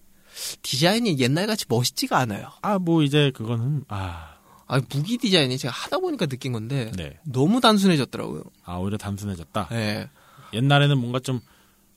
디자인이 0.63 1.19
옛날같이 1.19 1.67
멋있지가 1.69 2.19
않아요. 2.19 2.49
아, 2.63 2.79
뭐 2.79 3.03
이제 3.03 3.31
그거는 3.35 3.85
아, 3.89 4.35
아 4.67 4.81
무기 4.93 5.19
디자인이 5.19 5.57
제가 5.59 5.73
하다 5.73 5.99
보니까 5.99 6.27
느낀 6.27 6.53
건데 6.53 6.91
네. 6.97 7.19
너무 7.25 7.61
단순해졌더라고요. 7.61 8.43
아 8.65 8.77
오히려 8.77 8.97
단순해졌다. 8.97 9.69
예. 9.73 10.09
옛날에는 10.53 10.99
뭔가 10.99 11.21
좀 11.21 11.41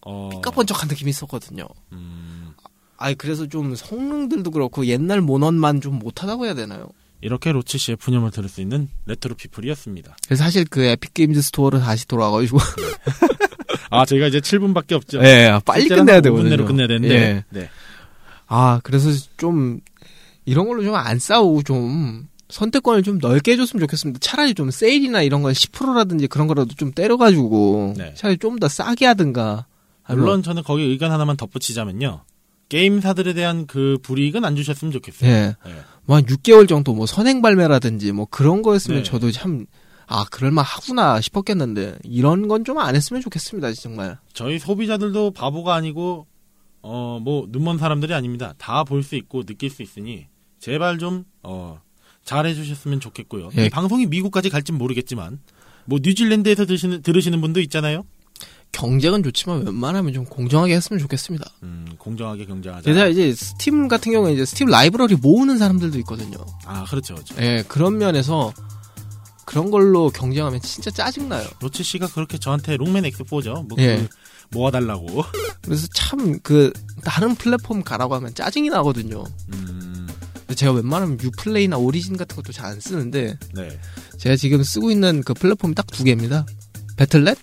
어. 0.02 0.30
삐까번쩍한 0.34 0.88
느낌이 0.88 1.10
있었거든요. 1.10 1.68
음, 1.92 2.54
아이 2.98 3.16
그래서 3.16 3.48
좀 3.48 3.76
성능들도 3.76 4.52
그렇고 4.52 4.86
옛날 4.86 5.22
모넌만 5.22 5.82
좀 5.82 6.00
못하다고 6.00 6.46
해야 6.46 6.54
되나요? 6.54 6.90
이렇게 7.22 7.52
로치 7.52 7.78
씨의 7.78 7.96
푸념을 7.98 8.32
들을 8.32 8.48
수 8.48 8.62
있는 8.62 8.90
레트로 9.06 9.36
피플이었습니다. 9.36 10.18
그래서 10.26 10.44
사실 10.44 10.66
그 10.66 10.84
에픽 10.84 11.14
게임즈 11.14 11.42
스토어를 11.42 11.80
다시 11.80 12.08
돌아가가지고 12.08 12.60
아 13.90 14.06
저희가 14.06 14.28
이제 14.28 14.40
7분밖에 14.40 14.94
없죠. 14.94 15.24
예 15.24 15.60
빨리 15.66 15.88
끝내야 15.88 16.20
5분 16.20 16.24
되거든요. 16.24 16.50
내로 16.50 16.66
끝내야 16.66 16.88
되는데. 16.88 17.16
예. 17.16 17.44
네. 17.50 17.70
아 18.48 18.80
그래서 18.84 19.10
좀 19.38 19.82
이런 20.46 20.68
걸로 20.68 20.84
좀 20.84 20.96
안 20.96 21.20
싸우고 21.20 21.64
좀 21.64 22.28
선택권을 22.50 23.04
좀 23.04 23.18
넓게 23.20 23.52
해줬으면 23.54 23.82
좋겠습니다. 23.82 24.20
차라리 24.22 24.54
좀 24.54 24.72
세일이나 24.72 25.22
이런 25.22 25.42
걸 25.42 25.52
10%라든지 25.54 26.28
그런 26.28 26.48
거라도 26.48 26.74
좀 26.76 26.92
때려가지고 26.94 27.96
네. 27.98 28.14
차라리 28.16 28.38
좀 28.38 28.58
더 28.60 28.68
싸게 28.70 29.06
하든가. 29.08 29.66
물론 30.10 30.42
저는 30.42 30.64
거기 30.64 30.84
의견 30.84 31.12
하나만 31.12 31.36
덧붙이자면요. 31.36 32.22
게임사들에 32.70 33.34
대한 33.34 33.66
그 33.68 33.98
불이익은 34.02 34.46
안 34.46 34.56
주셨으면 34.56 34.92
좋겠어요. 34.94 35.30
예. 35.30 35.56
예. 35.66 35.74
뭐한 36.06 36.26
6개월 36.26 36.68
정도 36.70 36.94
뭐 36.94 37.06
선행 37.06 37.42
발매라든지 37.42 38.12
뭐 38.14 38.26
그런 38.30 38.62
거였으면 38.62 39.00
네. 39.00 39.04
저도 39.04 39.32
참 39.32 39.66
아 40.10 40.24
그럴만 40.24 40.64
하구나 40.64 41.20
싶었겠는데 41.20 41.98
이런 42.04 42.48
건 42.48 42.64
좀 42.64 42.78
안 42.78 42.96
했으면 42.96 43.22
좋겠습니다 43.22 43.74
정말. 43.74 44.18
저희 44.34 44.58
소비자들도 44.58 45.32
바보가 45.32 45.76
아니고 45.76 46.26
어 46.82 47.20
뭐 47.22 47.48
눈먼 47.50 47.78
사람들이 47.78 48.14
아닙니다. 48.14 48.54
다 48.58 48.84
볼 48.84 49.04
수 49.04 49.16
있고 49.16 49.44
느낄 49.44 49.70
수 49.70 49.82
있으니 49.82 50.28
제발 50.60 50.98
좀 51.00 51.26
어 51.44 51.80
잘해 52.26 52.54
주셨으면 52.54 53.00
좋겠고요. 53.00 53.50
예. 53.58 53.66
이 53.66 53.70
방송이 53.70 54.06
미국까지 54.06 54.50
갈진 54.50 54.78
모르겠지만 54.78 55.40
뭐 55.86 56.00
뉴질랜드에서 56.04 56.66
드시는, 56.66 57.02
들으시는 57.02 57.40
분도 57.40 57.62
있잖아요. 57.62 58.04
경쟁은 58.74 59.24
좋지만 59.24 59.66
웬만하면 59.66 60.14
좀 60.14 60.26
공정하게 60.26 60.76
했으면 60.76 61.00
좋겠습니다. 61.00 61.50
음, 61.64 61.88
공정하게 61.98 62.46
경쟁하자. 62.46 62.84
게다가 62.84 63.08
이제 63.08 63.34
스팀 63.34 63.88
같은 63.88 64.12
경우에 64.12 64.34
이제 64.34 64.44
스팀 64.46 64.68
라이브러리 64.68 65.16
모으는 65.16 65.58
사람들도 65.58 65.98
있거든요. 66.00 66.38
아, 66.66 66.84
그렇죠. 66.84 67.16
그렇죠. 67.16 67.36
예, 67.42 67.64
그런 67.70 67.98
면에서 67.98 68.52
그런 69.46 69.72
걸로 69.72 70.10
경쟁하면 70.10 70.60
진짜 70.62 70.92
짜증나요. 70.92 71.48
로치 71.62 71.82
씨가 71.84 72.08
그렇게 72.08 72.38
저한테 72.38 72.76
록맨 72.76 73.06
X4죠. 73.06 73.66
뭐 73.70 73.78
예. 73.80 73.96
그 73.96 74.08
모아달라고. 74.52 75.24
그래서 75.62 75.88
참 75.94 76.40
그 76.44 76.72
다른 77.04 77.36
플랫폼 77.36 77.84
가라고 77.84 78.16
하면 78.16 78.34
짜증이 78.34 78.70
나거든요. 78.70 79.24
음, 79.54 80.08
제가 80.56 80.72
웬만하면 80.72 81.20
유플레이나 81.22 81.78
오리진 81.78 82.18
같은 82.18 82.36
것도 82.36 82.52
잘 82.54 82.66
안 82.68 82.80
쓰는데 82.80 83.38
네. 83.54 83.80
제가 84.18 84.36
지금 84.36 84.64
쓰고 84.64 84.92
있는 84.92 85.22
그 85.24 85.34
플랫폼이 85.34 85.76
딱 85.76 85.86
두 85.88 86.04
개입니다. 86.04 86.46
배틀넷, 86.98 87.38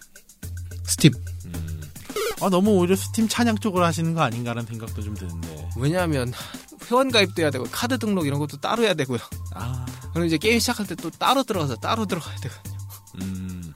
스팀. 0.85 1.13
음. 1.47 1.81
아, 2.41 2.49
너무 2.51 2.71
오히려 2.73 2.97
스팀 2.97 3.29
찬양 3.29 3.59
쪽으로 3.59 3.85
하시는 3.85 4.15
거 4.15 4.23
아닌가라는 4.23 4.67
생각도 4.67 5.03
좀 5.03 5.15
드는데. 5.15 5.69
왜냐하면 5.77 6.33
회원 6.91 7.11
가입도 7.11 7.43
해야 7.43 7.51
되고 7.51 7.65
카드 7.71 7.99
등록 7.99 8.27
이런 8.27 8.39
것도 8.39 8.59
따로 8.61 8.83
해야 8.83 8.95
되고요. 8.95 9.19
아, 9.55 9.87
그럼 10.13 10.27
이제 10.27 10.37
게임 10.39 10.59
시작할 10.59 10.87
때 10.87 10.95
또 10.97 11.11
따로 11.11 11.43
들어가서 11.43 11.77
따로 11.77 12.07
들어가야 12.07 12.37
되거든요. 12.37 12.77
음. 13.23 13.74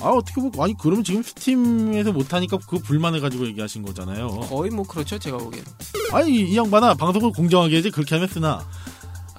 아, 0.00 0.08
어떻게 0.10 0.40
보 0.40 0.62
아니, 0.62 0.74
그러면 0.78 1.04
지금 1.04 1.22
스팀에서 1.22 2.12
못하니까 2.12 2.58
그 2.68 2.78
불만을 2.78 3.20
가지고 3.20 3.46
얘기하신 3.46 3.82
거잖아요. 3.82 4.28
거의 4.48 4.70
뭐 4.70 4.86
그렇죠 4.86 5.18
제가 5.18 5.38
보기에는. 5.38 5.70
아니, 6.12 6.50
이 6.50 6.56
양반아, 6.56 6.94
방송을 6.94 7.32
공정하게 7.32 7.74
해야지 7.74 7.90
그렇게 7.90 8.14
하면 8.14 8.28
쓰나. 8.28 8.66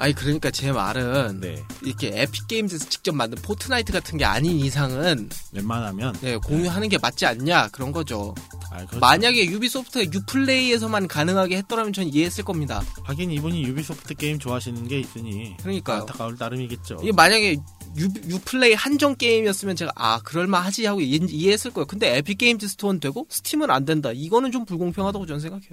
아니 0.02 0.14
그러니까 0.14 0.50
제 0.50 0.72
말은 0.72 1.42
네. 1.42 1.64
이렇게 1.84 2.12
에픽 2.12 2.48
게임즈에서 2.48 2.90
직접 2.90 3.14
만든 3.14 3.40
포트나이트 3.44 3.94
같은 3.94 4.18
게 4.18 4.26
아닌 4.26 4.58
이상은 4.58 5.30
웬만하면. 5.52 6.16
네, 6.22 6.38
공유하는 6.38 6.90
게 6.90 6.98
맞지 6.98 7.28
않냐 7.28 7.68
그런 7.68 7.92
거죠. 7.92 8.34
아, 8.72 8.78
그렇죠. 8.78 8.98
만약에 9.00 9.46
유비소프트가 9.46 10.12
유플레이에서만 10.12 11.08
가능하게 11.08 11.58
했더라면 11.58 11.94
전 11.94 12.08
이해했을 12.08 12.44
겁니다. 12.44 12.82
하긴 13.04 13.32
이분이 13.32 13.64
유비소프트 13.64 14.16
게임 14.16 14.40
좋아하시는 14.40 14.88
게 14.88 15.00
있으니. 15.00 15.56
그러니까요. 15.58 16.00
안타까울 16.00 16.36
따름이겠죠. 16.36 16.98
이게 17.04 17.12
만약에 17.12 17.58
유, 17.98 18.06
유플레이 18.30 18.74
한정 18.74 19.16
게임이었으면 19.16 19.76
제가 19.76 19.92
아 19.96 20.20
그럴만하지 20.22 20.86
하고 20.86 21.02
이해, 21.02 21.20
이해했을 21.30 21.72
거예요. 21.72 21.86
근데 21.86 22.18
에픽 22.18 22.38
게임즈 22.38 22.68
스토어는 22.70 23.00
되고 23.00 23.26
스팀은 23.30 23.70
안 23.70 23.86
된다. 23.86 24.12
이거는 24.14 24.52
좀 24.52 24.66
불공평하다고 24.66 25.26
저는 25.26 25.40
생각해요. 25.40 25.72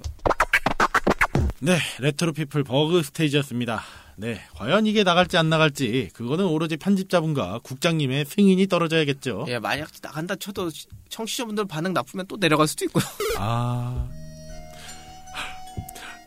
네, 1.61 1.79
레트로 2.01 2.33
피플 2.33 2.65
버그 2.65 3.03
스테이지였습니다. 3.05 3.83
네, 4.17 4.41
과연 4.55 4.87
이게 4.87 5.05
나갈지 5.05 5.37
안 5.37 5.49
나갈지 5.49 6.11
그거는 6.13 6.45
오로지 6.47 6.77
편집자분과 6.77 7.61
국장님의 7.63 8.25
승인이 8.27 8.67
떨어져야겠죠. 8.67 9.45
예, 9.49 9.59
만약 9.61 9.89
나간다 10.03 10.35
쳐도 10.35 10.71
시- 10.71 10.87
청취자분들 11.09 11.67
반응 11.67 11.93
나쁘면 11.93 12.27
또 12.27 12.37
내려갈 12.37 12.67
수도 12.67 12.85
있고요. 12.87 13.05
아 13.39 14.09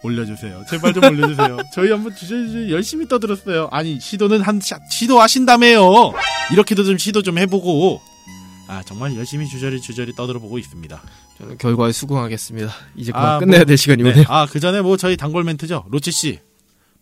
올려주세요. 0.04 0.66
제발 0.70 0.94
좀 0.94 1.04
올려주세요. 1.04 1.58
저희 1.74 1.92
한번 1.92 2.16
주저주저 2.16 2.70
열심히 2.72 3.08
떠들었어요. 3.08 3.70
아니 3.72 4.00
시도는 4.00 4.42
한 4.42 4.60
시- 4.60 4.74
시도하신다며요. 4.90 6.14
이렇게도 6.54 6.84
좀 6.84 6.98
시도 6.98 7.22
좀 7.22 7.38
해보고 7.38 8.02
아 8.68 8.82
정말 8.86 9.16
열심히 9.16 9.48
주저리 9.48 9.82
주저리 9.82 10.14
떠들어보고 10.16 10.58
있습니다. 10.58 11.02
저는 11.38 11.58
결과에 11.58 11.92
수긍하겠습니다. 11.92 12.72
이제 12.96 13.12
그만 13.12 13.28
아, 13.36 13.40
끝내야 13.40 13.60
뭐, 13.60 13.66
될 13.66 13.78
시간이 13.78 14.04
오네요. 14.04 14.26
아그 14.28 14.60
전에 14.60 14.82
뭐 14.82 14.98
저희 14.98 15.18
단골 15.18 15.44
멘트죠. 15.44 15.86
로치 15.90 16.12
씨 16.12 16.40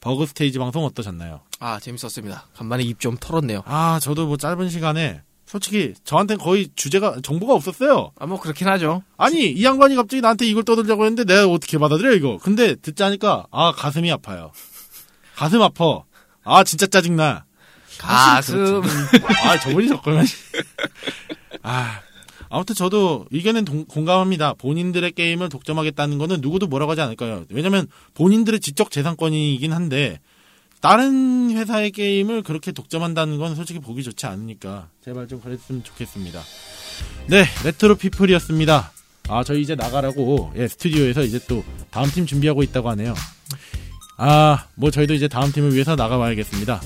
버그 0.01 0.25
스테이지 0.27 0.59
방송 0.59 0.83
어떠셨나요? 0.85 1.41
아 1.59 1.79
재밌었습니다. 1.79 2.47
간만에 2.55 2.83
입 2.83 2.99
좀 2.99 3.17
털었네요. 3.19 3.63
아 3.65 3.99
저도 4.01 4.27
뭐 4.27 4.37
짧은 4.37 4.69
시간에 4.69 5.21
솔직히 5.49 5.95
저한테 6.03 6.35
거의 6.35 6.69
주제가 6.75 7.21
정보가 7.23 7.55
없었어요. 7.55 8.11
아 8.19 8.27
뭐 8.27 8.39
그렇긴 8.39 8.67
하죠. 8.67 9.01
아니 9.17 9.49
이 9.51 9.63
양반이 9.63 9.95
갑자기 9.95 10.21
나한테 10.21 10.45
이걸 10.45 10.63
떠들자고 10.63 11.05
했는데 11.05 11.25
내가 11.25 11.47
어떻게 11.47 11.79
받아들여 11.79 12.13
이거? 12.13 12.37
근데 12.37 12.75
듣자니까 12.75 13.47
아 13.51 13.71
가슴이 13.71 14.11
아파요. 14.11 14.51
가슴 15.35 15.61
아파. 15.63 16.03
아 16.43 16.63
진짜 16.63 16.85
짜증나. 16.85 17.45
가슴. 17.97 18.81
아 19.43 19.57
저분이 19.59 19.87
저거면. 19.87 20.23
아 21.63 21.99
아무튼 22.51 22.75
저도 22.75 23.25
의견은 23.31 23.65
동- 23.65 23.85
공감합니다. 23.85 24.53
본인들의 24.53 25.11
게임을 25.13 25.49
독점하겠다는 25.49 26.17
거는 26.19 26.41
누구도 26.41 26.67
뭐라고 26.67 26.91
하지 26.91 27.01
않을 27.01 27.15
거예요? 27.15 27.45
왜냐면 27.49 27.87
본인들의 28.13 28.59
지적 28.59 28.91
재산권이긴 28.91 29.73
한데 29.73 30.19
다른 30.81 31.51
회사의 31.51 31.91
게임을 31.91 32.43
그렇게 32.43 32.71
독점한다는 32.71 33.37
건 33.37 33.55
솔직히 33.55 33.79
보기 33.79 34.03
좋지 34.03 34.25
않으니까 34.25 34.87
제발 35.03 35.27
좀 35.27 35.41
그랬으면 35.41 35.83
좋겠습니다 35.83 36.41
네, 37.27 37.43
레트로 37.63 37.95
피플이었습니다. 37.95 38.91
아, 39.29 39.43
저희 39.43 39.61
이제 39.61 39.75
나가라고, 39.75 40.51
예, 40.55 40.67
스튜디오에서 40.67 41.21
이제 41.21 41.39
또 41.47 41.63
다음 41.91 42.09
팀 42.09 42.25
준비하고 42.25 42.63
있다고 42.63 42.89
하네요. 42.89 43.13
아, 44.17 44.65
뭐 44.75 44.89
저희도 44.89 45.13
이제 45.13 45.27
다음 45.27 45.51
팀을 45.51 45.73
위해서 45.73 45.95
나가봐야겠습니다. 45.95 46.81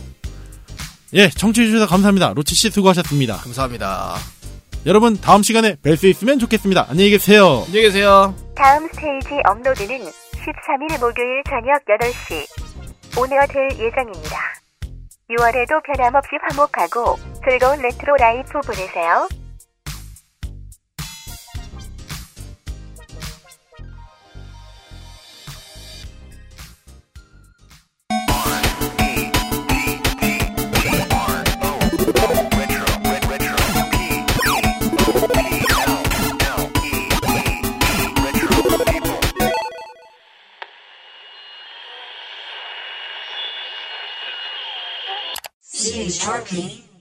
예, 1.14 1.30
청취해주셔서 1.30 1.88
감사합니다. 1.88 2.34
로치씨 2.34 2.72
수고하셨습니다. 2.72 3.38
감사합니다. 3.38 4.16
여러분, 4.86 5.16
다음 5.18 5.42
시간에 5.42 5.76
뵐 5.76 5.96
수 5.96 6.08
있으면 6.08 6.38
좋겠습니다. 6.40 6.88
안녕히 6.90 7.12
계세요. 7.12 7.64
안녕히 7.68 7.84
계세요. 7.84 8.36
다음 8.56 8.88
스테이지 8.90 9.30
업로드는 9.50 10.00
13일 10.02 11.00
목요일 11.00 11.42
저녁 11.48 11.86
8시 11.86 12.63
오픈될 13.16 13.70
예정입니다. 13.74 14.38
6월에도 15.30 15.84
변함없이 15.84 16.32
화목하고 16.42 17.16
즐거운 17.46 17.80
레트로 17.80 18.16
라이프 18.18 18.60
보내세요. 18.62 19.28
Sharpie. 46.24 46.93